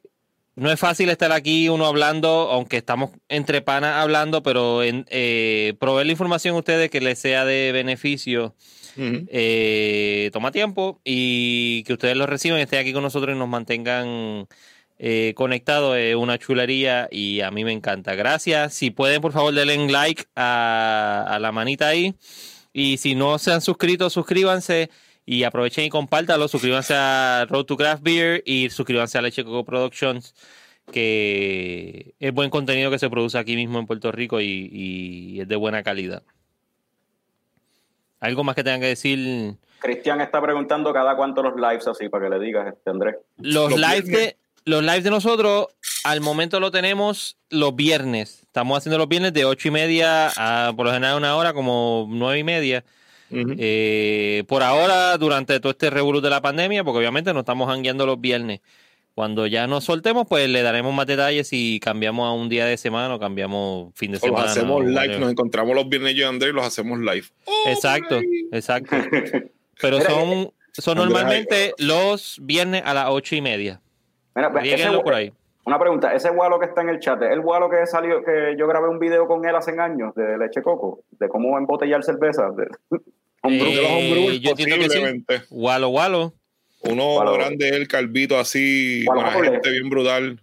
[0.57, 5.75] no es fácil estar aquí uno hablando, aunque estamos entre panas hablando, pero en, eh,
[5.79, 8.55] proveer la información a ustedes que les sea de beneficio
[8.99, 14.49] eh, toma tiempo y que ustedes lo reciban, estén aquí con nosotros y nos mantengan
[14.99, 18.15] eh, conectados es una chulería y a mí me encanta.
[18.15, 18.73] Gracias.
[18.73, 22.15] Si pueden, por favor, denle like a, a la manita ahí.
[22.73, 24.91] Y si no se han suscrito, suscríbanse
[25.27, 26.49] y aprovechen y compártalo.
[26.49, 30.35] Suscríbanse a Road to Craft Beer y suscríbanse a Leche Coco Productions,
[30.93, 35.49] que es buen contenido que se produce aquí mismo en Puerto Rico y, y es
[35.49, 36.23] de buena calidad.
[38.21, 39.57] ¿Algo más que tengan que decir?
[39.81, 43.17] Cristian está preguntando cada cuánto los lives así, para que le digas, este Andrés.
[43.37, 44.27] Los, Los lives viernes.
[44.29, 45.69] de los lives de nosotros
[46.03, 48.43] al momento lo tenemos los viernes.
[48.43, 52.07] Estamos haciendo los viernes de ocho y media a por lo general una hora como
[52.09, 52.85] nueve y media.
[53.31, 58.07] Eh, por ahora, durante todo este revolú de la pandemia, porque obviamente no estamos hangueando
[58.07, 58.61] los viernes.
[59.15, 62.77] Cuando ya nos soltemos, pues le daremos más detalles si cambiamos a un día de
[62.77, 64.51] semana o cambiamos fin de O los semana.
[64.51, 65.21] hacemos live, whatever.
[65.21, 67.25] nos encontramos los viernes yo y Andrés y los hacemos live.
[67.67, 68.21] Exacto,
[68.53, 68.95] exacto.
[69.81, 73.81] Pero son, son normalmente los viernes a las ocho y media.
[74.35, 75.33] Mira, pues, ese, por ahí.
[75.67, 78.55] Una pregunta, ese Walo que está en el chat, ¿es el Walo que salió, que
[78.59, 82.51] yo grabé un video con él hace años de leche coco, de cómo embotellar cerveza?
[82.57, 82.67] De,
[83.49, 84.89] Eh, homebrewers, yo entiendo que sí.
[84.89, 85.43] posiblemente.
[85.51, 86.33] Walo Walo.
[86.81, 90.41] Uno grande, el calvito así, buena gente, bien brutal.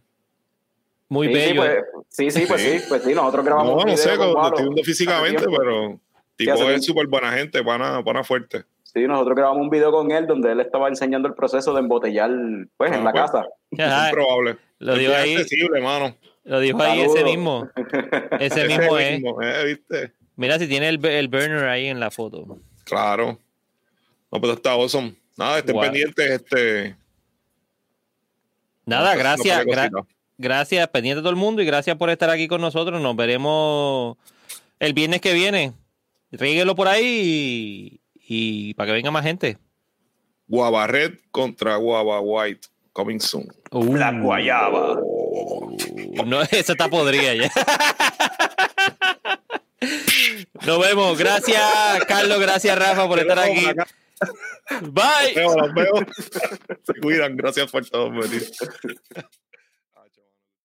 [1.10, 1.62] Muy sí, sí, bello.
[1.62, 4.32] pues, sí, sí, pues sí, pues sí, nosotros grabamos No, un no video sé, con
[4.34, 6.00] lo estoy viendo físicamente, pero
[6.38, 8.64] tipo es súper buena gente, pana, pana fuerte.
[8.84, 12.32] Sí, nosotros grabamos un video con él donde él estaba enseñando el proceso de embotellar,
[12.78, 13.22] pues, Ah, en la pues.
[13.24, 13.48] casa.
[13.72, 14.58] Es probable.
[14.84, 16.16] Lo bien ahí, accesible, mano.
[16.44, 17.70] lo dijo ahí ese mismo.
[18.40, 19.12] Ese mismo es.
[19.14, 20.14] mismo, eh, ¿viste?
[20.36, 22.60] Mira si tiene el, el burner ahí en la foto.
[22.84, 23.40] Claro.
[24.32, 25.14] No, pues está awesome.
[25.38, 25.86] Nada, estén Guau.
[25.86, 26.96] pendientes, este.
[28.86, 30.06] Nada, no, gracias, gra-
[30.38, 33.02] gracias, pendiente todo el mundo y gracias por estar aquí con nosotros.
[33.02, 34.18] Nos veremos
[34.80, 35.74] el viernes que viene.
[36.32, 39.58] Ríguelo por ahí y, y para que venga más gente.
[40.48, 42.68] Guava Red contra Guava White.
[42.94, 43.48] Coming soon.
[43.72, 44.99] Uh, La guayaba.
[46.26, 47.52] no, esa está podrida ya.
[50.65, 51.18] Nos vemos.
[51.18, 52.40] Gracias, Carlos.
[52.40, 53.65] Gracias, Rafa, por estar aquí.
[54.82, 55.34] Bye.
[55.36, 55.94] Los veo, los veo.
[56.84, 57.36] Se cuidan.
[57.36, 58.49] Gracias por todo, venir.